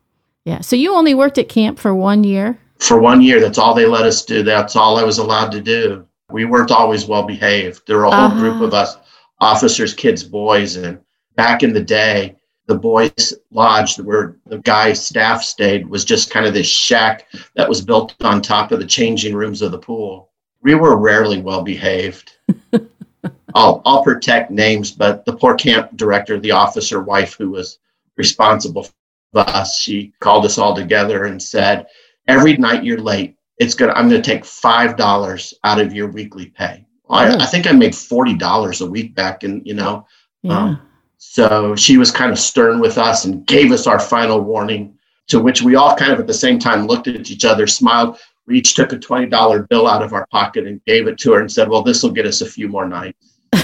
Yeah. 0.44 0.60
So 0.60 0.76
you 0.76 0.94
only 0.94 1.14
worked 1.14 1.38
at 1.38 1.48
camp 1.48 1.78
for 1.80 1.94
one 1.94 2.22
year? 2.22 2.56
For 2.78 2.98
one 3.00 3.22
year, 3.22 3.40
that's 3.40 3.58
all 3.58 3.74
they 3.74 3.86
let 3.86 4.04
us 4.04 4.24
do. 4.24 4.42
That's 4.44 4.76
all 4.76 4.98
I 4.98 5.02
was 5.04 5.18
allowed 5.18 5.50
to 5.52 5.60
do. 5.60 6.04
We 6.30 6.44
weren't 6.44 6.70
always 6.70 7.06
well 7.06 7.22
behaved. 7.24 7.82
There 7.86 7.96
were 7.96 8.04
a 8.04 8.10
whole 8.14 8.38
group 8.38 8.54
Uh-huh. 8.56 8.64
of 8.66 8.74
us, 8.74 8.96
officers, 9.40 9.94
kids, 9.94 10.22
boys. 10.22 10.76
And 10.76 10.98
back 11.36 11.62
in 11.64 11.72
the 11.72 11.80
day, 11.82 12.36
the 12.66 12.74
boys' 12.74 13.34
lodge 13.50 13.98
where 13.98 14.36
the 14.46 14.58
guy's 14.58 15.04
staff 15.04 15.42
stayed 15.42 15.86
was 15.86 16.04
just 16.04 16.30
kind 16.30 16.46
of 16.46 16.54
this 16.54 16.66
shack 16.66 17.26
that 17.54 17.68
was 17.68 17.80
built 17.82 18.14
on 18.22 18.40
top 18.40 18.72
of 18.72 18.78
the 18.80 18.86
changing 18.86 19.34
rooms 19.34 19.60
of 19.62 19.70
the 19.70 19.78
pool. 19.78 20.30
We 20.62 20.74
were 20.74 20.96
rarely 20.96 21.40
well 21.40 21.62
behaved. 21.62 22.36
I'll, 23.54 23.82
I'll 23.84 24.02
protect 24.02 24.50
names, 24.50 24.90
but 24.90 25.24
the 25.24 25.36
poor 25.36 25.54
camp 25.54 25.96
director, 25.96 26.40
the 26.40 26.50
officer 26.52 27.02
wife 27.02 27.34
who 27.34 27.50
was 27.50 27.78
responsible 28.16 28.84
for 28.84 28.92
us, 29.40 29.78
she 29.78 30.12
called 30.20 30.44
us 30.44 30.58
all 30.58 30.74
together 30.74 31.24
and 31.24 31.40
said, 31.40 31.86
every 32.26 32.56
night 32.56 32.82
you're 32.84 32.98
late, 32.98 33.36
it's 33.58 33.74
gonna 33.74 33.92
I'm 33.92 34.08
gonna 34.08 34.22
take 34.22 34.44
five 34.44 34.96
dollars 34.96 35.54
out 35.62 35.80
of 35.80 35.92
your 35.94 36.08
weekly 36.08 36.46
pay. 36.46 36.84
I, 37.08 37.28
Oh. 37.28 37.38
I 37.38 37.46
think 37.46 37.68
I 37.68 37.72
made 37.72 37.94
forty 37.94 38.34
dollars 38.34 38.80
a 38.80 38.86
week 38.90 39.14
back 39.14 39.44
in, 39.44 39.62
you 39.64 39.74
know. 39.74 40.06
Yeah. 40.42 40.58
Um, 40.58 40.82
so 41.26 41.74
she 41.74 41.96
was 41.96 42.10
kind 42.12 42.30
of 42.30 42.38
stern 42.38 42.78
with 42.80 42.96
us 42.96 43.24
and 43.24 43.44
gave 43.46 43.72
us 43.72 43.88
our 43.88 43.98
final 43.98 44.40
warning, 44.40 44.96
to 45.26 45.40
which 45.40 45.62
we 45.62 45.74
all 45.74 45.96
kind 45.96 46.12
of 46.12 46.20
at 46.20 46.26
the 46.26 46.34
same 46.34 46.60
time 46.60 46.86
looked 46.86 47.08
at 47.08 47.28
each 47.28 47.44
other, 47.44 47.66
smiled. 47.66 48.18
We 48.46 48.58
each 48.58 48.74
took 48.74 48.92
a 48.92 48.96
$20 48.96 49.68
bill 49.68 49.88
out 49.88 50.02
of 50.02 50.12
our 50.12 50.26
pocket 50.26 50.66
and 50.66 50.84
gave 50.84 51.08
it 51.08 51.18
to 51.18 51.32
her 51.32 51.40
and 51.40 51.50
said, 51.50 51.68
Well, 51.68 51.82
this 51.82 52.02
will 52.02 52.12
get 52.12 52.26
us 52.26 52.40
a 52.40 52.46
few 52.46 52.68
more 52.68 52.86
nights. 52.86 53.32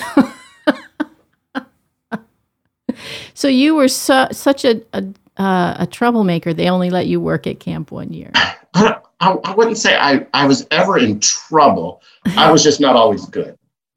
so 3.35 3.46
you 3.46 3.77
were 3.77 3.88
su- 3.88 4.33
such 4.33 4.64
a, 4.64 4.83
a 4.92 5.05
uh, 5.37 5.77
a 5.79 5.87
troublemaker. 5.87 6.53
They 6.53 6.68
only 6.68 6.90
let 6.90 7.07
you 7.07 7.20
work 7.20 7.46
at 7.46 7.61
camp 7.61 7.92
one 7.92 8.12
year. 8.12 8.31
I, 8.35 8.57
I, 9.20 9.33
I 9.44 9.55
wouldn't 9.55 9.79
say 9.79 9.96
I, 9.96 10.27
I 10.35 10.46
was 10.46 10.66
ever 10.70 10.99
in 10.99 11.20
trouble. 11.20 12.03
I 12.37 12.51
was 12.51 12.64
just 12.64 12.81
not 12.81 12.96
always 12.96 13.27
good. 13.27 13.57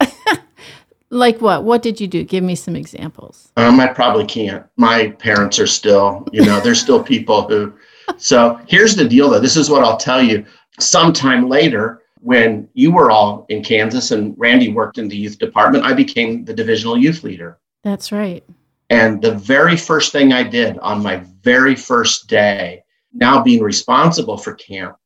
Like 1.14 1.40
what? 1.40 1.62
What 1.62 1.80
did 1.80 2.00
you 2.00 2.08
do? 2.08 2.24
Give 2.24 2.42
me 2.42 2.56
some 2.56 2.74
examples. 2.74 3.52
Um, 3.56 3.78
I 3.78 3.86
probably 3.86 4.26
can't. 4.26 4.66
My 4.76 5.10
parents 5.10 5.60
are 5.60 5.66
still, 5.66 6.26
you 6.32 6.44
know, 6.44 6.58
there's 6.58 6.80
still 6.80 7.00
people 7.00 7.46
who. 7.46 7.72
So 8.16 8.58
here's 8.66 8.96
the 8.96 9.08
deal, 9.08 9.30
though. 9.30 9.38
This 9.38 9.56
is 9.56 9.70
what 9.70 9.84
I'll 9.84 9.96
tell 9.96 10.20
you. 10.20 10.44
Sometime 10.80 11.48
later, 11.48 12.02
when 12.18 12.68
you 12.74 12.90
were 12.90 13.12
all 13.12 13.46
in 13.48 13.62
Kansas 13.62 14.10
and 14.10 14.34
Randy 14.36 14.72
worked 14.72 14.98
in 14.98 15.06
the 15.06 15.16
youth 15.16 15.38
department, 15.38 15.84
I 15.84 15.92
became 15.92 16.44
the 16.44 16.52
divisional 16.52 16.98
youth 16.98 17.22
leader. 17.22 17.60
That's 17.84 18.10
right. 18.10 18.42
And 18.90 19.22
the 19.22 19.36
very 19.36 19.76
first 19.76 20.10
thing 20.10 20.32
I 20.32 20.42
did 20.42 20.78
on 20.80 21.00
my 21.00 21.22
very 21.42 21.76
first 21.76 22.26
day, 22.26 22.82
now 23.12 23.40
being 23.40 23.62
responsible 23.62 24.36
for 24.36 24.54
camp, 24.54 24.96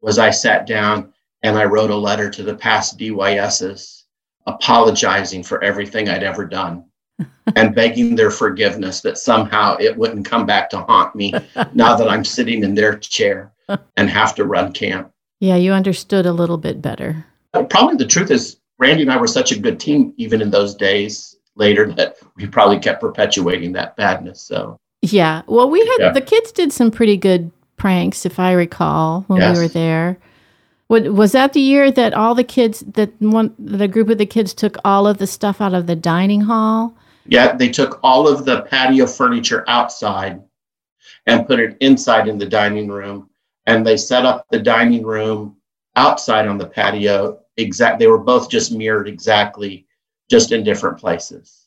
was 0.00 0.18
I 0.18 0.30
sat 0.30 0.66
down 0.66 1.12
and 1.42 1.58
I 1.58 1.66
wrote 1.66 1.90
a 1.90 1.96
letter 1.96 2.30
to 2.30 2.42
the 2.42 2.54
past 2.54 2.98
DYSs 2.98 4.01
apologizing 4.46 5.42
for 5.42 5.62
everything 5.62 6.08
I'd 6.08 6.22
ever 6.22 6.44
done 6.44 6.84
and 7.56 7.74
begging 7.74 8.16
their 8.16 8.30
forgiveness 8.30 9.00
that 9.02 9.18
somehow 9.18 9.76
it 9.78 9.96
wouldn't 9.96 10.26
come 10.26 10.46
back 10.46 10.70
to 10.70 10.78
haunt 10.78 11.14
me 11.14 11.32
now 11.74 11.94
that 11.96 12.08
I'm 12.08 12.24
sitting 12.24 12.62
in 12.64 12.74
their 12.74 12.96
chair 12.98 13.52
and 13.96 14.08
have 14.10 14.34
to 14.36 14.44
run 14.44 14.72
camp. 14.72 15.10
Yeah, 15.40 15.56
you 15.56 15.72
understood 15.72 16.26
a 16.26 16.32
little 16.32 16.58
bit 16.58 16.80
better. 16.82 17.24
Probably 17.70 17.96
the 17.96 18.06
truth 18.06 18.30
is, 18.30 18.58
Randy 18.78 19.02
and 19.02 19.12
I 19.12 19.16
were 19.16 19.26
such 19.26 19.52
a 19.52 19.58
good 19.58 19.78
team, 19.78 20.12
even 20.16 20.40
in 20.42 20.50
those 20.50 20.74
days 20.74 21.36
later, 21.54 21.92
that 21.92 22.16
we 22.36 22.46
probably 22.46 22.78
kept 22.78 23.00
perpetuating 23.00 23.72
that 23.72 23.96
badness. 23.96 24.40
So, 24.42 24.78
Yeah. 25.02 25.42
Well, 25.46 25.68
we 25.70 25.80
had 25.80 25.96
Yeah. 25.98 26.12
the 26.12 26.20
kids 26.20 26.50
did 26.52 26.72
some 26.72 26.90
pretty 26.90 27.16
good 27.16 27.50
pranks, 27.76 28.24
if 28.24 28.38
I 28.38 28.52
recall, 28.52 29.24
when 29.28 29.40
Yes. 29.40 29.56
we 29.56 29.62
were 29.62 29.68
there. 29.68 30.18
What, 30.92 31.14
was 31.14 31.32
that 31.32 31.54
the 31.54 31.60
year 31.60 31.90
that 31.90 32.12
all 32.12 32.34
the 32.34 32.44
kids 32.44 32.80
that 32.80 33.18
one 33.18 33.54
the 33.58 33.88
group 33.88 34.10
of 34.10 34.18
the 34.18 34.26
kids 34.26 34.52
took 34.52 34.76
all 34.84 35.06
of 35.06 35.16
the 35.16 35.26
stuff 35.26 35.58
out 35.62 35.72
of 35.72 35.86
the 35.86 35.96
dining 35.96 36.42
hall? 36.42 36.94
yeah, 37.24 37.56
they 37.56 37.70
took 37.70 37.98
all 38.02 38.28
of 38.28 38.44
the 38.44 38.60
patio 38.62 39.06
furniture 39.06 39.64
outside 39.68 40.42
and 41.26 41.46
put 41.46 41.60
it 41.60 41.78
inside 41.80 42.28
in 42.28 42.36
the 42.36 42.44
dining 42.44 42.88
room. 42.88 43.30
And 43.64 43.86
they 43.86 43.96
set 43.96 44.26
up 44.26 44.46
the 44.50 44.58
dining 44.58 45.02
room 45.02 45.56
outside 45.96 46.46
on 46.46 46.58
the 46.58 46.66
patio. 46.66 47.40
Exact, 47.56 47.98
they 47.98 48.06
were 48.06 48.18
both 48.18 48.50
just 48.50 48.70
mirrored 48.70 49.08
exactly, 49.08 49.86
just 50.28 50.52
in 50.52 50.62
different 50.62 50.98
places. 50.98 51.61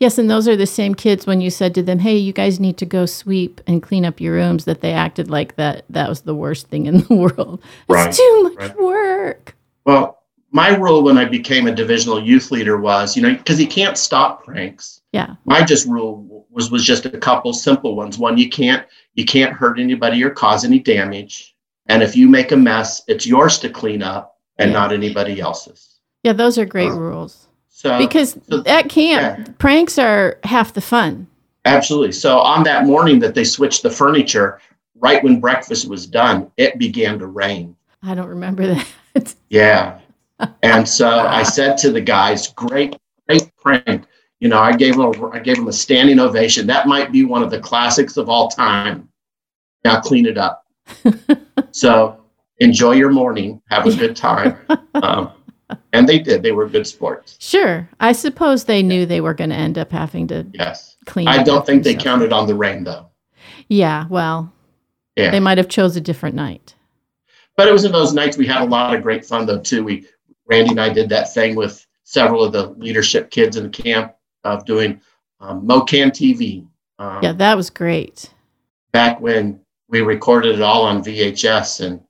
Yes, 0.00 0.18
and 0.18 0.30
those 0.30 0.46
are 0.48 0.56
the 0.56 0.66
same 0.66 0.94
kids 0.94 1.26
when 1.26 1.40
you 1.40 1.50
said 1.50 1.74
to 1.74 1.82
them, 1.82 1.98
"Hey, 1.98 2.16
you 2.16 2.32
guys 2.32 2.60
need 2.60 2.76
to 2.78 2.86
go 2.86 3.06
sweep 3.06 3.60
and 3.66 3.82
clean 3.82 4.04
up 4.04 4.20
your 4.20 4.34
rooms." 4.34 4.64
That 4.64 4.80
they 4.80 4.92
acted 4.92 5.30
like 5.30 5.56
that 5.56 5.84
that 5.90 6.08
was 6.08 6.22
the 6.22 6.34
worst 6.34 6.68
thing 6.68 6.86
in 6.86 6.98
the 7.08 7.14
world. 7.14 7.62
Right, 7.88 8.08
It's 8.08 8.16
too 8.18 8.42
much 8.44 8.54
right. 8.56 8.78
work. 8.80 9.56
Well, 9.84 10.18
my 10.50 10.74
rule 10.76 11.02
when 11.02 11.18
I 11.18 11.24
became 11.24 11.66
a 11.66 11.74
divisional 11.74 12.22
youth 12.22 12.50
leader 12.50 12.78
was, 12.78 13.16
you 13.16 13.22
know, 13.22 13.34
because 13.34 13.60
you 13.60 13.66
can't 13.68 13.98
stop 13.98 14.44
pranks. 14.44 15.00
Yeah. 15.12 15.34
My 15.44 15.62
just 15.64 15.86
rule 15.86 16.46
was 16.50 16.70
was 16.70 16.84
just 16.84 17.06
a 17.06 17.10
couple 17.18 17.52
simple 17.52 17.96
ones. 17.96 18.18
One, 18.18 18.38
you 18.38 18.48
can't 18.48 18.86
you 19.14 19.24
can't 19.24 19.52
hurt 19.52 19.78
anybody 19.80 20.22
or 20.22 20.30
cause 20.30 20.64
any 20.64 20.78
damage. 20.78 21.54
And 21.86 22.02
if 22.02 22.14
you 22.14 22.28
make 22.28 22.52
a 22.52 22.56
mess, 22.56 23.02
it's 23.08 23.26
yours 23.26 23.58
to 23.60 23.68
clean 23.70 24.02
up 24.02 24.36
and 24.58 24.70
Yeah. 24.70 24.78
not 24.78 24.92
anybody 24.92 25.40
else's. 25.40 25.98
Yeah, 26.22 26.34
those 26.34 26.58
are 26.58 26.66
great 26.66 26.90
Uh, 26.90 26.96
rules. 26.96 27.47
So 27.78 27.96
Because 27.96 28.36
so- 28.50 28.64
at 28.66 28.88
camp, 28.88 29.56
pranks 29.58 30.00
are 30.00 30.40
half 30.42 30.74
the 30.74 30.80
fun. 30.80 31.28
absolutely. 31.64 32.10
So 32.10 32.40
on 32.40 32.64
that 32.64 32.86
morning 32.86 33.20
that 33.20 33.36
they 33.36 33.44
switched 33.44 33.84
the 33.84 33.90
furniture, 33.90 34.60
right 34.96 35.22
when 35.22 35.38
breakfast 35.38 35.88
was 35.88 36.04
done, 36.04 36.50
it 36.56 36.76
began 36.76 37.20
to 37.20 37.26
rain. 37.28 37.76
I 38.02 38.16
don't 38.16 38.26
remember 38.26 38.66
that. 39.14 39.34
Yeah. 39.48 40.00
And 40.64 40.88
so 40.88 41.08
I 41.08 41.44
said 41.44 41.78
to 41.78 41.92
the 41.92 42.00
guys, 42.00 42.48
great, 42.48 42.96
great 43.28 43.48
prank. 43.56 44.06
You 44.40 44.48
know, 44.48 44.58
I 44.58 44.72
gave 44.74 44.96
them 44.96 45.02
a, 45.06 45.28
I 45.30 45.38
gave 45.38 45.54
them 45.56 45.68
a 45.68 45.72
standing 45.72 46.18
ovation. 46.18 46.66
That 46.66 46.88
might 46.88 47.12
be 47.12 47.24
one 47.24 47.44
of 47.44 47.50
the 47.52 47.60
classics 47.60 48.16
of 48.16 48.28
all 48.28 48.48
time. 48.48 49.08
Now 49.84 50.00
clean 50.00 50.26
it 50.26 50.36
up. 50.36 50.66
so 51.70 52.24
enjoy 52.58 52.92
your 52.92 53.10
morning. 53.10 53.62
Have 53.70 53.86
a 53.86 53.94
good 53.94 54.16
time. 54.16 54.56
Um, 54.94 55.32
and 55.92 56.08
they 56.08 56.18
did. 56.18 56.42
They 56.42 56.52
were 56.52 56.68
good 56.68 56.86
sports. 56.86 57.36
Sure. 57.40 57.88
I 58.00 58.12
suppose 58.12 58.64
they 58.64 58.82
knew 58.82 59.04
they 59.06 59.20
were 59.20 59.34
going 59.34 59.50
to 59.50 59.56
end 59.56 59.78
up 59.78 59.90
having 59.92 60.26
to 60.28 60.46
Yes. 60.54 60.96
clean. 61.06 61.28
I 61.28 61.42
don't 61.42 61.64
think 61.66 61.82
they 61.82 61.92
themselves. 61.92 62.04
counted 62.04 62.32
on 62.32 62.46
the 62.46 62.54
rain 62.54 62.84
though. 62.84 63.06
Yeah, 63.68 64.06
well, 64.08 64.52
Yeah. 65.16 65.30
they 65.30 65.40
might 65.40 65.58
have 65.58 65.68
chose 65.68 65.96
a 65.96 66.00
different 66.00 66.34
night. 66.36 66.74
But 67.56 67.68
it 67.68 67.72
was 67.72 67.84
in 67.84 67.92
those 67.92 68.14
nights 68.14 68.36
we 68.36 68.46
had 68.46 68.62
a 68.62 68.66
lot 68.66 68.94
of 68.94 69.02
great 69.02 69.24
fun 69.24 69.44
though 69.46 69.58
too. 69.60 69.82
We 69.84 70.06
Randy 70.46 70.70
and 70.70 70.80
I 70.80 70.88
did 70.90 71.08
that 71.10 71.34
thing 71.34 71.54
with 71.56 71.84
several 72.04 72.42
of 72.42 72.52
the 72.52 72.68
leadership 72.70 73.30
kids 73.30 73.56
in 73.56 73.64
the 73.64 73.68
camp 73.68 74.14
of 74.44 74.64
doing 74.64 75.00
um, 75.40 75.66
MoCan 75.66 76.10
TV. 76.10 76.66
Um, 76.98 77.22
Yeah, 77.22 77.32
that 77.32 77.56
was 77.56 77.68
great. 77.68 78.30
Back 78.92 79.20
when 79.20 79.60
we 79.88 80.00
recorded 80.00 80.54
it 80.54 80.62
all 80.62 80.82
on 80.84 81.02
VHS, 81.04 81.84
and 81.84 82.00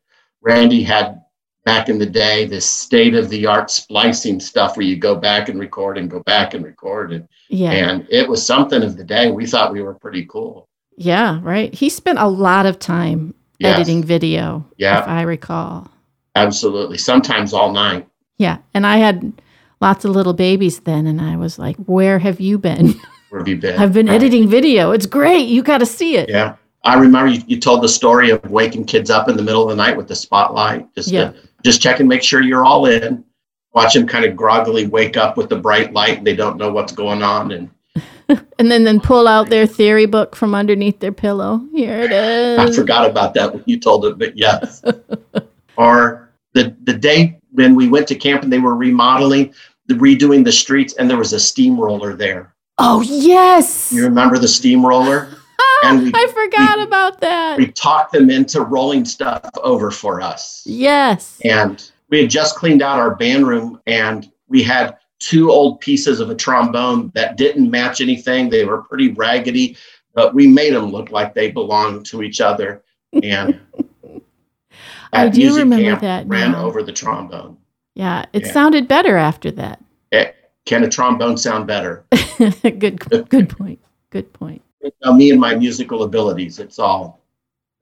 Randy 0.41 0.83
had 0.83 1.21
back 1.65 1.89
in 1.89 1.99
the 1.99 2.07
day 2.07 2.47
this 2.47 2.65
state 2.67 3.15
of 3.15 3.29
the 3.29 3.47
art 3.47 3.71
splicing 3.71 4.41
stuff 4.41 4.77
where 4.77 4.87
you 4.87 4.97
go 4.97 5.15
back 5.15 5.49
and 5.49 5.59
record 5.61 5.99
and 5.99 6.11
go 6.11 6.21
back 6.21 6.55
and 6.55 6.65
record, 6.65 7.13
and, 7.13 7.29
Yeah. 7.51 7.73
and 7.73 8.07
it 8.11 8.29
was 8.29 8.45
something 8.45 8.83
of 8.83 8.97
the 8.97 9.05
day. 9.05 9.31
We 9.31 9.47
thought 9.47 9.73
we 9.73 9.83
were 9.83 9.95
pretty 9.95 10.25
cool. 10.27 10.67
Yeah, 10.97 11.41
right. 11.43 11.73
He 11.75 11.89
spent 11.89 12.19
a 12.19 12.27
lot 12.29 12.67
of 12.67 12.79
time 12.79 13.35
Yes. 13.59 13.75
editing 13.77 14.05
video, 14.05 14.65
Yeah. 14.77 15.01
if 15.03 15.09
I 15.09 15.23
recall. 15.23 15.89
Absolutely. 16.37 16.97
Sometimes 16.99 17.53
all 17.53 17.73
night. 17.73 18.07
Yeah, 18.39 18.59
and 18.73 18.87
I 18.87 18.99
had 18.99 19.33
lots 19.81 20.05
of 20.05 20.13
little 20.13 20.33
babies 20.33 20.81
then, 20.81 21.07
and 21.07 21.21
I 21.21 21.37
was 21.37 21.59
like, 21.59 21.77
"Where 21.87 22.19
have 22.21 22.41
you 22.41 22.57
been?" 22.59 22.95
Where 23.31 23.41
have 23.41 23.49
you 23.49 23.57
been? 23.57 23.79
I've 23.79 23.93
been 23.93 24.07
Right. 24.07 24.15
editing 24.15 24.49
video. 24.49 24.93
It's 24.93 25.07
great. 25.07 25.49
You 25.49 25.63
got 25.63 25.79
to 25.79 25.87
see 25.87 26.17
it. 26.17 26.29
Yeah. 26.31 26.55
I 26.85 26.95
remember 26.99 27.31
you, 27.33 27.43
you 27.47 27.59
told 27.61 27.83
the 27.83 27.89
story 27.89 28.31
of 28.31 28.49
waking 28.49 28.85
kids 28.85 29.11
up 29.11 29.29
in 29.29 29.37
the 29.37 29.43
middle 29.43 29.65
of 29.65 29.69
the 29.71 29.77
night 29.77 29.97
with 29.97 30.07
the 30.09 30.15
spotlight, 30.15 30.87
just 30.95 31.11
Yeah. 31.11 31.33
to, 31.33 31.35
just 31.65 31.83
check 31.83 32.01
and 32.01 32.09
make 32.09 32.23
sure 32.23 32.43
you're 32.43 32.65
all 32.65 32.87
in. 32.87 33.25
Watch 33.75 33.95
them 33.95 34.07
kind 34.07 34.25
of 34.25 34.37
groggily 34.37 34.87
wake 34.87 35.17
up 35.17 35.37
with 35.37 35.49
the 35.49 35.57
bright 35.57 35.93
light 35.93 36.19
and 36.19 36.27
they 36.27 36.35
don't 36.35 36.57
know 36.57 36.73
what's 36.73 36.93
going 36.93 37.23
on. 37.23 37.53
And 37.53 37.71
And 38.59 38.71
then 38.71 38.85
then 38.85 39.01
pull 39.01 39.27
out 39.27 39.49
their 39.49 39.67
theory 39.67 40.07
book 40.07 40.37
from 40.37 40.55
underneath 40.55 41.01
their 41.01 41.13
pillow. 41.13 41.67
Here 41.73 42.01
it 42.01 42.13
is. 42.13 42.59
I 42.59 42.71
forgot 42.73 43.09
about 43.09 43.35
that 43.35 43.55
when 43.55 43.63
you 43.67 43.79
told 43.79 44.05
it, 44.05 44.19
but 44.19 44.37
yes. 44.37 44.83
or 45.77 46.31
the 46.53 46.77
the 46.85 46.93
day 46.93 47.39
when 47.53 47.75
we 47.75 47.89
went 47.89 48.07
to 48.09 48.15
camp 48.15 48.43
and 48.43 48.53
they 48.53 48.59
were 48.59 48.75
remodeling, 48.75 49.55
the, 49.87 49.95
redoing 49.95 50.45
the 50.45 50.53
streets, 50.53 50.95
and 50.95 51.09
there 51.09 51.17
was 51.17 51.33
a 51.33 51.41
steamroller 51.41 52.15
there. 52.15 52.55
Oh 52.77 53.01
yes. 53.01 53.93
You 53.93 54.05
remember 54.05 54.39
the 54.39 54.49
steamroller? 54.49 55.38
And 55.85 56.03
we- 56.05 56.13
I 56.15 56.27
forgot 56.29 56.81
about 56.81 57.21
that. 57.21 57.59
We 57.59 57.67
talked 57.73 58.13
them 58.13 58.31
into 58.31 58.63
rolling 58.63 59.05
stuff 59.05 59.49
over 59.63 59.91
for 59.91 60.21
us. 60.21 60.63
Yes. 60.67 61.41
and 61.45 61.91
we 62.11 62.21
had 62.23 62.31
just 62.31 62.57
cleaned 62.57 62.81
out 62.83 62.99
our 62.99 63.15
band 63.15 63.47
room 63.47 63.81
and 63.87 64.31
we 64.49 64.63
had 64.63 64.97
two 65.19 65.51
old 65.51 65.81
pieces 65.81 66.21
of 66.21 66.31
a 66.31 66.35
trombone 66.35 67.11
that 67.15 67.37
didn't 67.37 67.71
match 67.71 68.01
anything 68.01 68.49
they 68.49 68.65
were 68.65 68.83
pretty 68.83 69.11
raggedy 69.13 69.77
but 70.15 70.35
we 70.35 70.47
made 70.47 70.73
them 70.75 70.87
look 70.91 71.11
like 71.11 71.35
they 71.35 71.51
belonged 71.51 72.07
to 72.07 72.23
each 72.23 72.41
other 72.41 72.83
and 73.23 73.61
I 75.13 75.29
do 75.29 75.57
remember 75.57 75.97
that 76.01 76.27
ran 76.27 76.53
now. 76.53 76.65
over 76.65 76.83
the 76.83 76.93
trombone 76.93 77.57
Yeah, 77.95 78.25
it 78.33 78.47
Yeah. 78.47 78.53
sounded 78.53 78.87
better 78.89 79.17
after 79.17 79.51
that. 79.53 79.83
Eh, 80.13 80.31
can 80.67 80.85
a 80.85 80.89
trombone 80.89 81.37
sound 81.37 81.67
better 81.67 82.05
good 82.63 82.99
good 83.29 83.49
point. 83.51 83.81
Good 84.11 84.33
point. 84.33 84.63
Me 85.15 85.31
and 85.31 85.41
my 85.41 85.55
musical 85.55 86.03
abilities 86.03 86.59
it's 86.59 86.79
all 86.79 87.21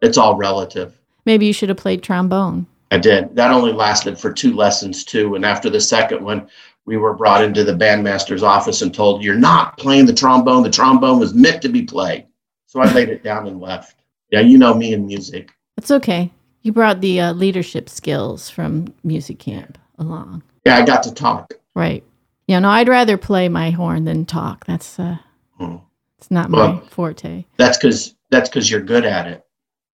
it's 0.01 0.19
all 0.19 0.37
relative 0.37 0.99
Maybe 1.27 1.45
you 1.45 1.53
should 1.53 1.69
have 1.69 1.79
played 1.79 2.03
trombone. 2.03 2.67
I 2.93 2.99
did. 2.99 3.35
That 3.35 3.51
only 3.51 3.73
lasted 3.73 4.17
for 4.19 4.33
two 4.33 4.55
lessons 4.55 5.05
too. 5.05 5.35
And 5.35 5.45
after 5.45 5.69
the 5.69 5.81
second 5.81 6.25
one, 6.25 6.49
we 6.87 6.97
were 6.97 7.15
brought 7.15 7.43
into 7.43 7.65
the 7.65 7.73
bandmaster's 7.73 8.45
office 8.45 8.81
and 8.81 8.95
told, 8.95 9.25
"You're 9.25 9.35
not 9.35 9.77
playing 9.77 10.07
the 10.07 10.15
trombone. 10.15 10.63
The 10.63 10.71
trombone 10.71 11.19
was 11.19 11.35
meant 11.35 11.61
to 11.63 11.69
be 11.69 11.83
played." 11.83 12.27
So 12.67 12.81
I 12.81 12.91
laid 12.93 13.09
it 13.09 13.25
down 13.25 13.49
and 13.49 13.61
left. 13.61 14.03
Yeah, 14.31 14.41
you 14.41 14.57
know 14.57 14.73
me 14.73 14.95
and 14.95 15.05
music. 15.05 15.51
It's 15.77 15.91
okay. 15.91 16.31
You 16.63 16.73
brought 16.73 17.01
the 17.01 17.21
uh, 17.21 17.33
leadership 17.33 17.89
skills 17.89 18.49
from 18.49 18.95
music 19.03 19.41
camp 19.41 19.79
along. 19.99 20.45
Yeah, 20.65 20.77
I 20.77 20.85
got 20.85 21.03
to 21.05 21.15
talk. 21.15 21.55
Right. 21.75 22.05
Yeah, 22.47 22.61
no, 22.61 22.69
I'd 22.69 22.89
rather 22.89 23.17
play 23.17 23.49
my 23.49 23.71
horn 23.71 24.05
than 24.05 24.25
talk. 24.27 24.65
That's 24.67 24.99
uh 25.01 25.19
Hmm. 25.59 25.77
It's 26.27 26.31
not 26.33 26.51
my 26.51 26.81
forte. 26.89 27.45
That's 27.57 27.79
because 27.79 28.17
that's 28.31 28.49
because 28.49 28.69
you're 28.69 28.81
good 28.81 29.05
at 29.05 29.29
it. 29.29 29.47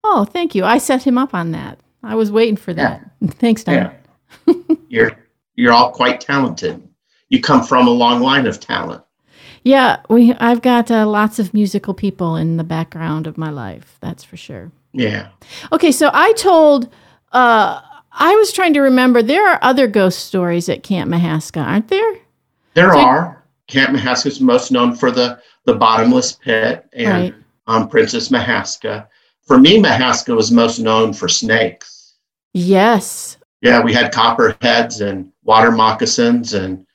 Oh, 0.03 0.25
thank 0.25 0.55
you. 0.55 0.65
I 0.65 0.79
set 0.79 1.03
him 1.03 1.15
up 1.15 1.35
on 1.35 1.51
that. 1.51 1.79
I 2.01 2.15
was 2.15 2.31
waiting 2.31 2.57
for 2.57 2.73
that. 2.73 3.07
Thanks, 3.33 3.63
Don. 3.63 3.93
Yeah, 4.47 4.53
you're 4.87 5.11
you're 5.53 5.71
all 5.71 5.91
quite 5.91 6.19
talented. 6.21 6.81
You 7.29 7.39
come 7.39 7.63
from 7.63 7.87
a 7.87 7.91
long 7.91 8.19
line 8.19 8.47
of 8.47 8.59
talent. 8.59 9.03
Yeah, 9.61 9.97
we. 10.09 10.33
I've 10.33 10.63
got 10.63 10.89
uh, 10.89 11.05
lots 11.05 11.37
of 11.37 11.53
musical 11.53 11.93
people 11.93 12.35
in 12.35 12.57
the 12.57 12.63
background 12.63 13.27
of 13.27 13.37
my 13.37 13.51
life. 13.51 13.97
That's 13.99 14.23
for 14.23 14.35
sure. 14.35 14.71
Yeah. 14.91 15.27
Okay, 15.71 15.91
so 15.91 16.09
I 16.11 16.33
told. 16.33 16.91
Uh, 17.31 17.79
I 18.11 18.33
was 18.33 18.51
trying 18.51 18.73
to 18.73 18.81
remember. 18.81 19.21
There 19.21 19.47
are 19.47 19.59
other 19.61 19.85
ghost 19.85 20.25
stories 20.25 20.67
at 20.67 20.81
Camp 20.81 21.11
Mihaska, 21.11 21.63
aren't 21.63 21.89
there? 21.89 22.15
There 22.73 22.95
are. 22.95 23.43
Camp 23.67 23.95
Mihaska 23.95 24.27
is 24.27 24.41
most 24.41 24.71
known 24.71 24.95
for 24.95 25.11
the 25.11 25.39
the 25.65 25.73
bottomless 25.75 26.33
pit 26.33 26.85
and 26.93 27.07
Right. 27.07 27.35
um, 27.67 27.87
Princess 27.87 28.29
Mihaska. 28.29 29.07
For 29.45 29.57
me, 29.57 29.81
Mihaska 29.81 30.35
was 30.35 30.51
most 30.51 30.79
known 30.79 31.13
for 31.13 31.27
snakes. 31.27 32.15
Yes, 32.53 33.37
Yeah, 33.61 33.81
we 33.81 33.93
had 33.93 34.11
copperheads 34.11 35.01
and 35.01 35.31
water 35.43 35.71
moccasins 35.71 36.53
and 36.53 36.85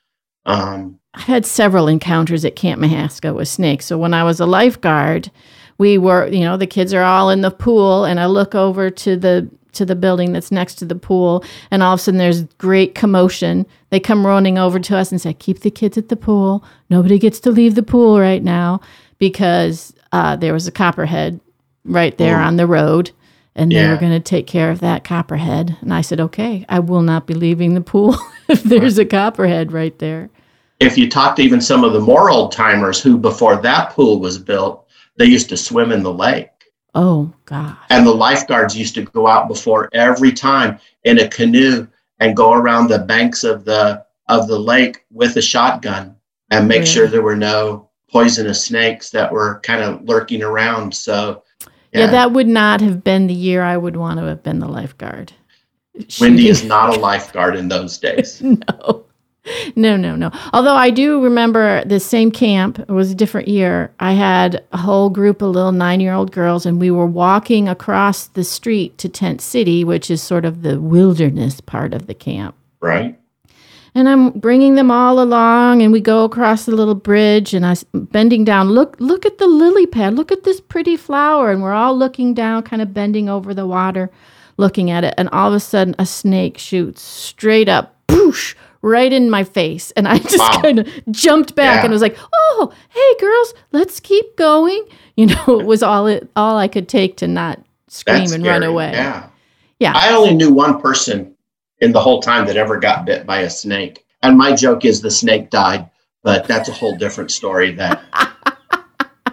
um, 0.47 0.99
I've 1.15 1.23
had 1.25 1.47
several 1.47 1.89
encounters 1.89 2.45
at 2.45 2.57
Camp 2.57 2.81
Mihaska 2.81 3.35
with 3.35 3.49
snakes. 3.49 3.87
So 3.87 3.99
when 3.99 4.15
I 4.15 4.23
was 4.23 4.41
a 4.41 4.47
lifeguard, 4.47 5.31
we 5.79 5.99
were, 5.99 6.27
you 6.29 6.41
know, 6.41 6.57
the 6.57 6.67
kids 6.67 6.95
are 6.95 7.03
all 7.03 7.31
in 7.31 7.41
the 7.41 7.51
pool, 7.51 8.05
and 8.05 8.19
I 8.21 8.27
look 8.27 8.55
over 8.55 8.89
to 8.91 9.17
the 9.17 9.49
to 9.73 9.85
the 9.85 9.95
building 9.97 10.33
that's 10.33 10.51
next 10.53 10.75
to 10.77 10.85
the 10.85 10.95
pool, 10.95 11.45
and 11.71 11.83
all 11.83 11.95
of 11.95 12.01
a 12.01 12.03
sudden 12.03 12.19
there's 12.19 12.43
great 12.59 12.95
commotion. 12.95 13.67
They 13.91 14.01
come 14.01 14.27
running 14.27 14.59
over 14.59 14.79
to 14.81 14.97
us 14.97 15.11
and 15.13 15.21
say, 15.21 15.33
"Keep 15.35 15.61
the 15.61 15.71
kids 15.71 15.97
at 15.99 16.09
the 16.09 16.17
pool. 16.17 16.65
Nobody 16.91 17.19
gets 17.19 17.41
to 17.41 17.51
leave 17.51 17.75
the 17.75 17.83
pool 17.83 18.19
right 18.21 18.43
now," 18.43 18.81
because 19.19 19.93
uh, 20.13 20.37
there 20.37 20.53
was 20.53 20.67
a 20.67 20.73
copperhead 20.73 21.41
right 21.85 22.17
there 22.19 22.39
Ooh. 22.41 22.45
on 22.45 22.57
the 22.57 22.67
road. 22.67 23.11
And 23.55 23.73
they 23.73 23.77
Yeah. 23.77 23.91
were 23.91 23.97
going 23.97 24.13
to 24.13 24.21
take 24.21 24.47
care 24.47 24.71
of 24.71 24.79
that 24.81 25.03
copperhead. 25.03 25.77
And 25.81 25.93
I 25.93 26.01
said, 26.01 26.21
okay, 26.21 26.65
I 26.69 26.79
will 26.79 27.03
not 27.03 27.27
be 27.27 27.35
leaving 27.35 27.75
the 27.75 27.81
pool 27.81 28.17
if 28.49 28.63
there's 28.63 28.99
a 28.99 29.05
copperhead 29.05 29.73
right 29.73 29.99
there. 29.99 30.31
if 30.79 30.97
you 30.97 31.11
talk 31.11 31.35
to 31.37 31.43
even 31.43 31.61
some 31.61 31.83
of 31.83 31.93
the 31.93 31.99
more 32.01 32.31
old 32.31 32.53
timers 32.53 33.03
who, 33.03 33.19
before 33.19 33.57
that 33.57 33.91
pool 33.91 34.21
was 34.21 34.39
built, 34.39 34.87
they 35.17 35.25
used 35.25 35.49
to 35.49 35.57
swim 35.57 35.91
in 35.91 36.05
the 36.05 36.13
lake. 36.13 36.51
Oh 36.95 37.33
God. 37.45 37.77
And 37.91 38.07
the 38.07 38.15
lifeguards 38.15 38.77
used 38.77 38.95
to 38.95 39.03
go 39.03 39.27
out 39.27 39.49
before 39.49 39.89
every 39.93 40.33
time 40.33 40.79
in 41.05 41.19
a 41.19 41.29
canoe 41.29 41.87
and 42.21 42.37
go 42.37 42.53
around 42.53 42.89
the 42.89 42.99
banks 42.99 43.45
of 43.45 43.65
the 43.65 44.05
of 44.29 44.49
the 44.49 44.59
lake 44.59 45.05
with 45.11 45.37
a 45.37 45.43
shotgun 45.43 46.15
and 46.51 46.69
make 46.69 46.85
sure 46.87 47.07
there 47.07 47.23
were 47.23 47.37
no 47.37 47.89
poisonous 48.11 48.65
snakes 48.65 49.11
that 49.11 49.31
were 49.31 49.61
kind 49.61 49.83
of 49.83 50.03
lurking 50.03 50.43
around. 50.43 50.95
So 50.95 51.43
Yeah. 51.93 52.07
that 52.09 52.33
would 52.33 52.49
not 52.49 52.81
have 52.81 53.03
been 53.03 53.27
the 53.27 53.35
year 53.35 53.63
I 53.63 53.77
would 53.77 53.97
want 53.97 54.19
to 54.19 54.27
have 54.27 54.43
been 54.43 54.59
the 54.59 54.69
lifeguard. 54.69 55.33
Wendy 56.21 56.49
is 56.49 56.65
not 56.65 56.97
a 56.97 56.99
lifeguard 56.99 57.57
in 57.57 57.69
those 57.69 57.99
days. 57.99 58.41
no. 58.43 59.05
No, 59.77 59.97
no, 59.97 60.17
no. 60.17 60.31
Although 60.53 60.75
I 60.75 60.91
do 60.91 61.23
remember 61.23 61.85
the 61.85 62.01
same 62.01 62.31
camp, 62.31 62.79
it 62.79 62.89
was 62.89 63.11
a 63.11 63.15
different 63.15 63.49
year. 63.49 63.93
I 64.01 64.13
had 64.13 64.65
a 64.73 64.77
whole 64.77 65.09
group 65.11 65.41
of 65.43 65.51
little 65.51 65.73
nine 65.73 66.01
year 66.01 66.13
old 66.15 66.33
girls, 66.33 66.67
and 66.67 66.81
we 66.81 66.91
were 66.91 67.07
walking 67.07 67.69
across 67.69 68.27
the 68.27 68.45
street 68.45 68.99
to 68.99 69.09
Tent 69.09 69.41
City, 69.41 69.85
which 69.85 70.11
is 70.11 70.23
sort 70.23 70.45
of 70.45 70.63
the 70.63 70.81
wilderness 70.81 71.61
part 71.61 71.95
of 71.95 72.07
the 72.07 72.15
camp. 72.15 72.55
right? 72.81 73.19
And 73.95 74.09
I'm 74.09 74.31
bringing 74.31 74.75
them 74.75 74.91
all 74.91 75.21
along, 75.21 75.83
and 75.83 75.93
we 75.93 76.01
go 76.01 76.25
across 76.25 76.65
the 76.67 76.73
little 76.75 76.95
bridge, 76.95 77.55
and 77.55 77.65
I'm 77.67 77.77
bending 77.95 78.45
down. 78.45 78.71
Look, 78.71 78.97
look 79.01 79.25
at 79.27 79.39
the 79.39 79.47
lily 79.47 79.87
pad. 79.87 80.15
Look 80.15 80.31
at 80.31 80.45
this 80.45 80.61
pretty 80.61 80.97
flower, 80.97 81.51
and 81.51 81.63
we're 81.63 81.73
all 81.73 81.97
looking 81.97 82.35
down, 82.35 82.63
kind 82.63 82.83
of 82.83 82.93
bending 82.95 83.29
over 83.29 83.55
the 83.55 83.67
water, 83.67 84.11
looking 84.57 84.91
at 84.91 85.05
it. 85.05 85.15
And 85.17 85.29
all 85.31 85.49
of 85.49 85.55
a 85.55 85.61
sudden, 85.61 85.95
a 85.99 86.07
snake 86.07 86.59
shoots 86.59 87.03
straight 87.03 87.69
up, 87.69 87.97
poosh, 88.07 88.55
right 88.83 89.13
in 89.13 89.29
my 89.31 89.45
face, 89.45 89.91
and 89.93 90.07
I 90.09 90.19
just 90.33 90.39
Wow. 90.39 90.61
kind 90.63 90.79
of 90.81 90.89
jumped 91.11 91.55
back 91.55 91.79
Yeah. 91.81 91.85
and 91.85 91.93
was 91.93 92.03
like, 92.03 92.17
"Oh, 92.33 92.73
hey, 92.89 93.15
girls, 93.21 93.55
let's 93.73 94.01
keep 94.01 94.37
going." 94.37 94.85
You 95.19 95.27
know, 95.27 95.59
it 95.59 95.67
was 95.67 95.83
all 95.83 96.07
it 96.07 96.31
all 96.37 96.57
I 96.57 96.69
could 96.69 96.87
take 96.89 97.17
to 97.17 97.27
not 97.27 97.59
scream 97.89 98.19
That's 98.19 98.33
and 98.35 98.47
run 98.47 98.63
away. 98.63 98.93
Yeah. 98.93 99.27
Yeah. 99.81 99.93
I 99.97 100.15
only 100.15 100.33
knew 100.35 100.53
one 100.53 100.81
person 100.81 101.35
in 101.81 101.91
the 101.91 101.99
whole 101.99 102.23
time 102.23 102.47
that 102.47 102.57
ever 102.57 102.79
got 102.79 103.05
bit 103.05 103.27
by 103.27 103.41
a 103.41 103.51
snake. 103.51 104.05
And 104.23 104.39
my 104.39 104.55
joke 104.55 104.85
is 104.85 105.01
the 105.03 105.11
snake 105.11 105.51
died, 105.51 105.91
but 106.23 106.47
that's 106.47 106.69
a 106.69 106.73
whole 106.73 106.97
different 106.97 107.33
story 107.33 107.73
that 107.73 108.01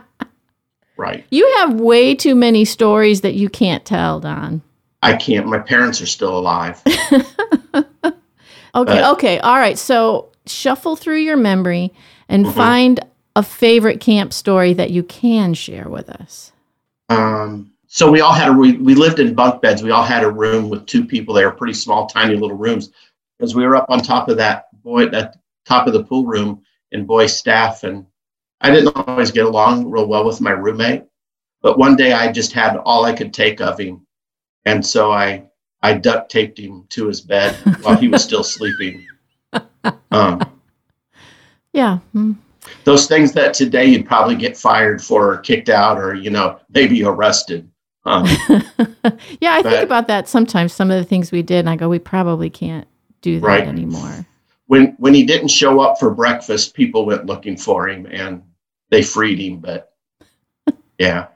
Right. 0.98 1.24
You 1.30 1.46
have 1.58 1.80
way 1.80 2.16
too 2.16 2.34
many 2.34 2.66
stories 2.66 3.22
that 3.22 3.36
you 3.36 3.48
can't 3.50 3.86
tell, 3.86 4.20
Don. 4.22 4.64
I 5.04 5.16
can't. 5.18 5.46
My 5.46 5.60
parents 5.60 6.02
are 6.02 6.06
still 6.08 6.36
alive. 6.36 6.82
Okay, 8.76 8.94
But- 9.02 9.12
okay, 9.14 9.40
all 9.40 9.56
right. 9.58 9.78
So 9.78 10.28
shuffle 10.46 10.96
through 10.96 11.18
your 11.20 11.38
memory 11.38 11.94
and 12.30 12.46
Mhm. 12.46 12.54
find 12.54 13.00
a 13.36 13.44
favorite 13.44 14.00
camp 14.00 14.34
story 14.34 14.74
that 14.74 14.92
you 14.92 15.04
can 15.04 15.54
share 15.54 15.88
with 15.90 16.10
us. 16.10 16.52
Um, 17.10 17.72
so 17.88 18.10
we 18.12 18.22
all 18.22 18.32
had 18.34 18.50
a 18.50 18.54
we, 18.54 18.74
we 18.74 18.96
lived 18.96 19.20
in 19.20 19.34
bunk 19.34 19.62
beds. 19.62 19.84
We 19.84 19.92
all 19.92 20.04
had 20.04 20.24
a 20.24 20.30
room 20.32 20.70
with 20.70 20.86
two 20.86 21.06
people. 21.06 21.34
They 21.34 21.46
were 21.46 21.52
pretty 21.52 21.74
small, 21.74 22.08
tiny 22.08 22.36
little 22.36 22.58
rooms 22.58 22.92
because 23.38 23.56
we 23.56 23.66
were 23.66 23.76
up 23.76 23.86
on 23.90 24.00
top 24.02 24.30
of 24.30 24.38
that 24.38 24.66
boy 24.84 25.08
that 25.10 25.38
top 25.66 25.88
of 25.88 25.94
the 25.94 26.04
pool 26.04 26.26
room 26.26 26.62
in 26.92 27.06
boy 27.06 27.26
staff, 27.28 27.84
and 27.84 28.06
I 28.62 28.72
didn't 28.72 28.96
always 28.96 29.32
get 29.32 29.46
along 29.46 29.90
real 29.90 30.08
well 30.08 30.26
with 30.26 30.42
my 30.42 30.52
roommate. 30.52 31.04
But 31.62 31.78
one 31.78 31.96
day 31.96 32.14
I 32.14 32.32
just 32.32 32.52
had 32.54 32.78
all 32.78 33.06
I 33.06 33.14
could 33.14 33.34
take 33.34 33.60
of 33.62 33.80
him, 33.80 34.06
and 34.66 34.86
so 34.86 35.12
I 35.12 35.44
I 35.86 35.94
duct 35.94 36.32
taped 36.32 36.58
him 36.60 36.86
to 36.90 37.08
his 37.08 37.22
bed 37.22 37.54
while 37.82 37.96
he 37.96 38.08
was 38.08 38.24
still 38.24 38.44
sleeping. 38.56 39.06
Um, 40.12 40.42
Yeah. 41.74 42.00
hmm. 42.12 42.34
those 42.86 43.06
things 43.08 43.34
that 43.34 43.54
today 43.54 43.86
you'd 43.86 44.08
probably 44.08 44.36
get 44.36 44.58
fired 44.58 45.00
for, 45.02 45.34
or 45.34 45.38
kicked 45.38 45.70
out, 45.70 46.00
or 46.00 46.16
you 46.16 46.32
know 46.32 46.60
maybe 46.74 47.04
arrested. 47.04 47.70
Um, 48.06 48.26
yeah, 49.42 49.54
I 49.54 49.62
think 49.64 49.84
about 49.84 50.08
that 50.08 50.28
sometimes. 50.28 50.74
Some 50.74 50.90
of 50.92 50.98
the 50.98 51.04
things 51.08 51.32
we 51.32 51.42
did, 51.44 51.60
and 51.60 51.70
I 51.70 51.76
go, 51.76 51.88
we 51.90 52.00
probably 52.00 52.50
can't 52.50 52.88
do 53.22 53.40
that 53.40 53.46
Right. 53.46 53.68
anymore. 53.68 54.26
when 54.68 54.96
when 54.98 55.14
he 55.14 55.24
didn't 55.24 55.50
show 55.50 55.80
up 55.82 56.00
for 56.00 56.10
breakfast, 56.12 56.74
people 56.74 57.06
went 57.06 57.28
looking 57.28 57.58
for 57.58 57.88
him, 57.88 58.08
and 58.10 58.42
they 58.90 59.04
freed 59.04 59.40
him. 59.40 59.60
But 59.60 59.94
yeah, 60.98 61.28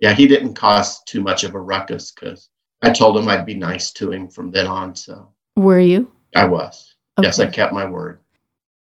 yeah, 0.00 0.14
he 0.14 0.26
didn't 0.26 0.54
cause 0.54 1.02
too 1.04 1.20
much 1.22 1.44
of 1.44 1.54
a 1.54 1.60
ruckus 1.60 2.12
because 2.12 2.48
I 2.82 2.90
told 2.90 3.16
him 3.16 3.28
I'd 3.28 3.46
be 3.46 3.54
nice 3.54 3.92
to 3.92 4.10
him 4.10 4.28
from 4.28 4.50
then 4.50 4.66
on. 4.66 4.94
So 4.94 5.28
Were 5.56 5.80
you? 5.80 6.10
I 6.34 6.46
was. 6.46 6.94
Yes, 7.20 7.38
I 7.38 7.46
kept 7.46 7.72
my 7.72 7.88
word. 7.88 8.20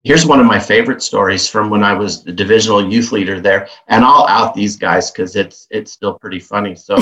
Here's 0.02 0.24
one 0.24 0.40
of 0.40 0.46
my 0.46 0.58
favorite 0.58 1.02
stories 1.02 1.48
from 1.48 1.68
when 1.68 1.82
I 1.82 1.92
was 1.92 2.22
the 2.22 2.32
divisional 2.32 2.90
youth 2.90 3.12
leader 3.12 3.40
there, 3.40 3.68
and 3.88 4.04
I'll 4.04 4.26
out 4.28 4.54
these 4.54 4.76
guys 4.76 5.10
because 5.10 5.36
it's 5.36 5.66
it's 5.70 5.92
still 5.92 6.18
pretty 6.18 6.38
funny. 6.38 6.74
So, 6.74 6.96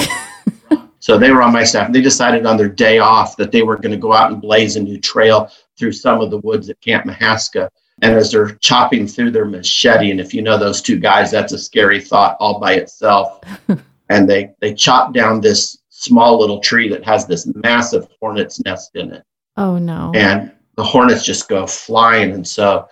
so 0.99 1.19
they 1.19 1.31
were 1.31 1.43
on 1.43 1.53
my 1.53 1.65
staff. 1.65 1.87
And 1.87 1.95
they 1.95 2.01
decided 2.01 2.45
on 2.47 2.57
their 2.57 2.69
day 2.69 2.99
off 2.99 3.37
that 3.37 3.53
they 3.53 3.63
were 3.63 3.77
going 3.77 3.93
to 3.93 3.99
go 3.99 4.13
out 4.13 4.33
and 4.33 4.43
blaze 4.43 4.77
a 4.77 4.83
new 4.83 4.99
trail 4.99 5.51
through 5.79 5.93
some 5.93 6.21
of 6.21 6.31
the 6.31 6.39
woods 6.39 6.71
at 6.71 6.81
Camp 6.81 7.05
Mihaska. 7.05 7.71
And 8.03 8.15
as 8.15 8.33
they're 8.33 8.55
chopping 8.57 9.07
through 9.07 9.33
their 9.33 9.45
machete, 9.45 10.11
and 10.11 10.21
if 10.21 10.33
you 10.33 10.41
know 10.43 10.57
those 10.57 10.81
two 10.81 10.99
guys, 10.99 11.31
that's 11.31 11.53
a 11.53 11.59
scary 11.59 12.01
thought 12.01 12.37
all 12.41 12.59
by 12.59 12.75
itself. 12.75 13.41
and 14.09 14.29
they 14.29 14.55
they 14.61 14.75
chop 14.75 15.13
down 15.13 15.41
this 15.41 15.78
small 15.99 16.39
little 16.39 16.61
tree 16.61 16.89
that 16.89 17.05
has 17.05 17.27
this 17.27 17.51
massive 17.57 18.07
hornet's 18.21 18.63
nest 18.65 18.95
in 18.95 19.13
it. 19.13 19.25
Oh 19.57 19.79
no. 19.79 20.13
and 20.15 20.53
the 20.77 20.85
hornets 20.85 21.25
just 21.25 21.49
go 21.49 21.67
flying. 21.67 22.33
And 22.33 22.47
so 22.47 22.89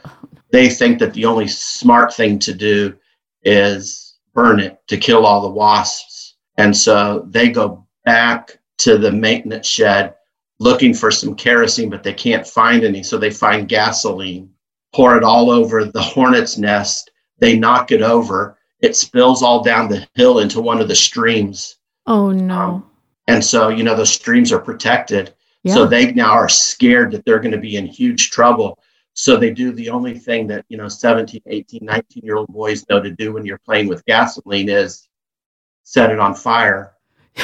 they 0.50 0.68
think 0.68 0.98
that 0.98 1.14
the 1.14 1.24
only 1.24 1.46
smart 1.46 2.12
thing 2.12 2.40
to 2.40 2.52
do 2.52 2.96
is 3.44 4.16
burn 4.34 4.58
it 4.58 4.80
to 4.88 4.96
kill 4.96 5.24
all 5.24 5.42
the 5.42 5.48
wasps. 5.48 6.34
And 6.58 6.76
so 6.76 7.24
they 7.30 7.50
go 7.50 7.86
back 8.04 8.58
to 8.78 8.98
the 8.98 9.12
maintenance 9.12 9.68
shed 9.68 10.14
looking 10.58 10.94
for 10.94 11.10
some 11.10 11.34
kerosene 11.36 11.90
but 11.90 12.02
they 12.02 12.12
can't 12.12 12.46
find 12.46 12.82
any. 12.82 13.04
So 13.04 13.18
they 13.18 13.30
find 13.30 13.68
gasoline 13.68 14.50
pour 14.92 15.16
it 15.16 15.22
all 15.22 15.50
over 15.50 15.84
the 15.84 16.02
hornet's 16.02 16.58
nest. 16.58 17.10
They 17.38 17.56
knock 17.56 17.92
it 17.92 18.02
over. 18.02 18.58
It 18.80 18.96
spills 18.96 19.42
all 19.42 19.62
down 19.62 19.88
the 19.88 20.06
hill 20.14 20.40
into 20.40 20.60
one 20.60 20.80
of 20.80 20.88
the 20.88 20.94
streams. 20.96 21.76
Oh 22.06 22.30
no. 22.30 22.58
um, 22.58 22.90
and 23.28 23.44
so 23.44 23.68
you 23.68 23.82
know 23.82 23.94
those 23.94 24.12
streams 24.12 24.52
are 24.52 24.60
protected 24.60 25.34
yeah. 25.66 25.74
so 25.74 25.84
they 25.84 26.12
now 26.12 26.30
are 26.30 26.48
scared 26.48 27.10
that 27.10 27.24
they're 27.24 27.40
going 27.40 27.50
to 27.50 27.58
be 27.58 27.74
in 27.76 27.86
huge 27.86 28.30
trouble. 28.30 28.78
So 29.14 29.36
they 29.36 29.50
do 29.50 29.72
the 29.72 29.90
only 29.90 30.16
thing 30.16 30.46
that, 30.46 30.64
you 30.68 30.76
know, 30.76 30.86
17, 30.86 31.40
18, 31.44 31.80
19 31.82 32.22
year 32.24 32.36
old 32.36 32.46
boys 32.48 32.88
know 32.88 33.02
to 33.02 33.10
do 33.10 33.32
when 33.32 33.44
you're 33.44 33.58
playing 33.58 33.88
with 33.88 34.04
gasoline 34.04 34.68
is 34.68 35.08
set 35.82 36.12
it 36.12 36.20
on 36.20 36.36
fire. 36.36 36.92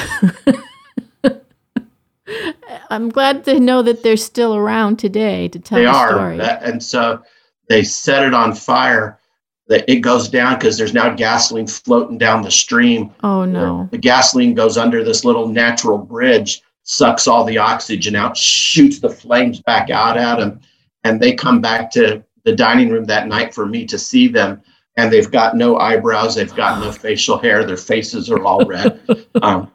I'm 2.89 3.09
glad 3.09 3.43
to 3.45 3.59
know 3.59 3.81
that 3.81 4.03
they're 4.03 4.15
still 4.15 4.55
around 4.55 4.99
today 4.99 5.49
to 5.49 5.59
tell 5.59 5.79
they 5.79 5.83
the 5.83 5.91
are. 5.91 6.11
story. 6.11 6.37
That- 6.37 6.63
and 6.63 6.81
so 6.81 7.23
they 7.67 7.83
set 7.83 8.25
it 8.25 8.33
on 8.33 8.53
fire. 8.53 9.19
That 9.67 9.89
it 9.89 10.01
goes 10.01 10.27
down 10.27 10.55
because 10.55 10.77
there's 10.77 10.93
now 10.93 11.13
gasoline 11.13 11.67
floating 11.67 12.17
down 12.17 12.41
the 12.41 12.51
stream. 12.51 13.11
oh 13.23 13.45
no. 13.45 13.87
The 13.91 13.97
gasoline 13.97 14.53
goes 14.55 14.77
under 14.77 15.03
this 15.03 15.23
little 15.23 15.47
natural 15.47 15.97
bridge, 15.97 16.61
sucks 16.83 17.27
all 17.27 17.45
the 17.45 17.57
oxygen 17.57 18.15
out, 18.15 18.35
shoots 18.35 18.99
the 18.99 19.09
flames 19.09 19.61
back 19.61 19.89
out 19.89 20.17
at 20.17 20.37
them. 20.39 20.59
And 21.05 21.21
they 21.21 21.33
come 21.33 21.61
back 21.61 21.91
to 21.91 22.23
the 22.43 22.55
dining 22.55 22.89
room 22.89 23.05
that 23.05 23.27
night 23.27 23.53
for 23.53 23.65
me 23.65 23.85
to 23.85 23.97
see 23.97 24.27
them. 24.27 24.61
And 24.97 25.11
they've 25.11 25.31
got 25.31 25.55
no 25.55 25.77
eyebrows, 25.77 26.35
they've 26.35 26.53
got 26.55 26.79
no 26.79 26.91
facial 26.91 27.37
hair, 27.37 27.63
their 27.65 27.77
faces 27.77 28.29
are 28.29 28.43
all 28.43 28.65
red. 28.65 28.99
um, 29.41 29.71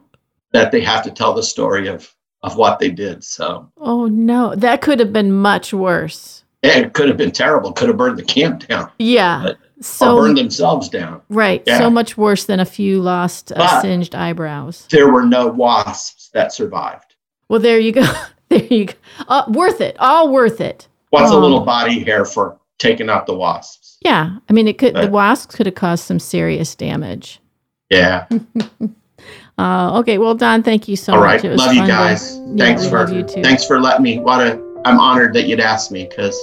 that 0.53 0.71
they 0.71 0.81
have 0.81 1.03
to 1.03 1.11
tell 1.11 1.33
the 1.33 1.43
story 1.43 1.87
of 1.87 2.13
of 2.41 2.55
what 2.55 2.79
they 2.79 2.89
did. 2.89 3.23
So 3.23 3.69
Oh 3.77 4.05
no. 4.05 4.53
That 4.55 4.81
could 4.81 4.99
have 4.99 5.11
been 5.11 5.31
much 5.33 5.73
worse. 5.73 6.43
it 6.63 6.93
could 6.93 7.07
have 7.09 7.17
been 7.17 7.31
terrible. 7.31 7.73
Could 7.73 7.89
have 7.89 7.97
burned 7.97 8.17
the 8.19 8.23
camp 8.23 8.67
down 8.67 8.91
Yeah. 8.99 9.41
But- 9.43 9.57
So 9.81 10.17
burned 10.17 10.37
themselves 10.37 10.89
down. 10.89 11.21
right. 11.29 11.63
Yeah. 11.65 11.77
So 11.79 11.89
much 11.89 12.17
worse 12.17 12.45
than 12.45 12.59
a 12.59 12.65
few 12.65 13.01
lost 13.01 13.51
uh, 13.53 13.81
singed 13.81 14.13
eyebrows. 14.15 14.87
There 14.91 15.11
were 15.11 15.23
no 15.25 15.47
wasps 15.47 16.29
that 16.33 16.51
survived. 16.53 17.15
Well, 17.47 17.59
there 17.61 17.79
you 17.79 17.91
go. 17.93 18.05
there 18.49 18.63
you 18.65 18.85
go. 18.85 18.93
Uh, 19.27 19.43
worth 19.47 19.79
it. 19.81 19.95
All 19.99 20.31
worth 20.31 20.59
it. 20.61 20.87
What's 21.11 21.31
a 21.31 21.33
Oh. 21.35 21.39
little 21.39 21.61
body 21.61 22.03
hair 22.03 22.25
for 22.25 22.59
taking 22.77 23.09
out 23.09 23.25
the 23.25 23.35
wasps? 23.35 23.97
Yeah. 24.01 24.37
I 24.49 24.53
mean, 24.53 24.67
it 24.67 24.77
could. 24.77 24.95
the 24.95 25.07
wasps 25.09 25.55
could 25.55 25.65
have 25.65 25.75
caused 25.75 26.03
some 26.03 26.19
serious 26.19 26.75
damage. 26.75 27.39
Yeah. 27.89 28.27
Uh, 29.57 29.99
okay. 29.99 30.17
Well, 30.17 30.35
Don, 30.35 30.63
thank 30.63 30.87
you 30.87 30.95
so 30.95 31.11
All 31.13 31.19
much. 31.19 31.25
right. 31.25 31.43
It 31.45 31.49
was 31.49 31.59
Love 31.59 31.73
you 31.73 31.81
to- 31.81 31.87
guys. 31.87 32.37
Yeah, 32.37 32.55
thanks 32.57 32.87
for 32.87 33.11
you 33.11 33.23
too. 33.23 33.41
thanks 33.43 33.65
for 33.65 33.81
letting 33.81 34.03
me. 34.03 34.17
What 34.19 34.39
a 34.39 34.53
I'm 34.85 34.97
honored 35.01 35.33
that 35.33 35.47
you'd 35.47 35.59
asked 35.59 35.91
me 35.91 36.05
because 36.07 36.39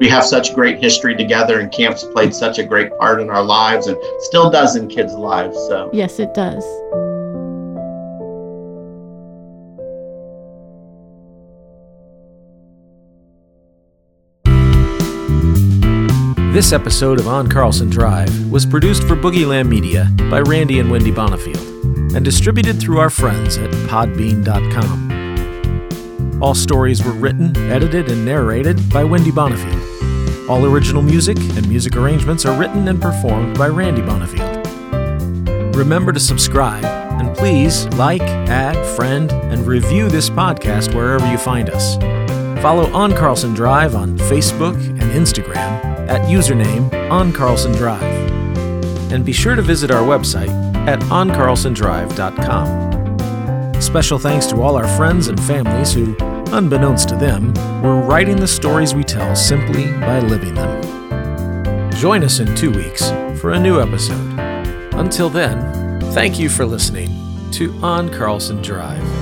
we 0.00 0.08
have 0.08 0.24
such 0.24 0.54
great 0.54 0.78
history 0.78 1.14
together 1.16 1.60
and 1.60 1.70
camps 1.72 2.04
played 2.04 2.34
such 2.34 2.58
a 2.58 2.64
great 2.64 2.96
part 2.98 3.20
in 3.20 3.30
our 3.30 3.42
lives 3.42 3.86
and 3.86 3.96
still 4.20 4.50
does 4.50 4.76
in 4.76 4.88
kids' 4.88 5.14
lives. 5.14 5.56
So 5.68 5.90
Yes, 5.92 6.18
it 6.18 6.34
does. 6.34 6.64
This 16.52 16.72
episode 16.74 17.18
of 17.18 17.26
On 17.28 17.48
Carlson 17.48 17.88
Drive 17.88 18.50
was 18.50 18.66
produced 18.66 19.04
for 19.04 19.16
Boogieland 19.16 19.68
Media 19.68 20.10
by 20.30 20.40
Randy 20.40 20.80
and 20.80 20.90
Wendy 20.90 21.10
Bonifield 21.10 22.14
and 22.14 22.22
distributed 22.22 22.78
through 22.78 22.98
our 22.98 23.08
friends 23.08 23.56
at 23.56 23.70
Podbean.com. 23.88 25.12
All 26.42 26.54
stories 26.54 27.02
were 27.02 27.12
written, 27.12 27.56
edited, 27.70 28.10
and 28.10 28.26
narrated 28.26 28.90
by 28.90 29.02
Wendy 29.02 29.30
Bonifield. 29.30 29.81
All 30.48 30.64
original 30.66 31.02
music 31.02 31.36
and 31.38 31.68
music 31.68 31.94
arrangements 31.96 32.44
are 32.44 32.58
written 32.58 32.88
and 32.88 33.00
performed 33.00 33.56
by 33.56 33.68
Randy 33.68 34.02
Bonifield. 34.02 35.76
Remember 35.76 36.12
to 36.12 36.18
subscribe 36.18 36.84
and 36.84 37.32
please 37.36 37.86
like, 37.94 38.20
add, 38.20 38.84
friend, 38.96 39.30
and 39.32 39.64
review 39.66 40.08
this 40.08 40.28
podcast 40.28 40.92
wherever 40.94 41.30
you 41.30 41.38
find 41.38 41.70
us. 41.70 41.94
Follow 42.60 42.92
On 42.92 43.12
Carlson 43.12 43.54
Drive 43.54 43.94
on 43.94 44.18
Facebook 44.18 44.74
and 44.74 45.02
Instagram 45.12 46.08
at 46.08 46.22
username 46.22 46.92
On 47.10 47.32
Carlson 47.32 47.70
Drive. 47.72 48.02
And 49.12 49.24
be 49.24 49.32
sure 49.32 49.54
to 49.54 49.62
visit 49.62 49.92
our 49.92 50.02
website 50.02 50.50
at 50.88 50.98
oncarlsondrive.com. 51.00 53.80
Special 53.80 54.18
thanks 54.18 54.46
to 54.46 54.60
all 54.60 54.74
our 54.76 54.88
friends 54.96 55.28
and 55.28 55.40
families 55.42 55.92
who, 55.92 56.16
unbeknownst 56.52 57.08
to 57.08 57.16
them, 57.16 57.52
we're 57.82 58.00
writing 58.02 58.36
the 58.36 58.46
stories 58.46 58.94
we 58.94 59.02
tell 59.02 59.34
simply 59.34 59.86
by 60.00 60.20
living 60.20 60.54
them. 60.54 61.90
Join 61.92 62.22
us 62.22 62.40
in 62.40 62.54
two 62.54 62.70
weeks 62.70 63.10
for 63.40 63.52
a 63.52 63.58
new 63.58 63.80
episode. 63.80 64.38
Until 64.94 65.28
then, 65.28 66.00
thank 66.12 66.38
you 66.38 66.48
for 66.48 66.64
listening 66.64 67.10
to 67.52 67.72
On 67.82 68.08
Carlson 68.08 68.60
Drive. 68.62 69.21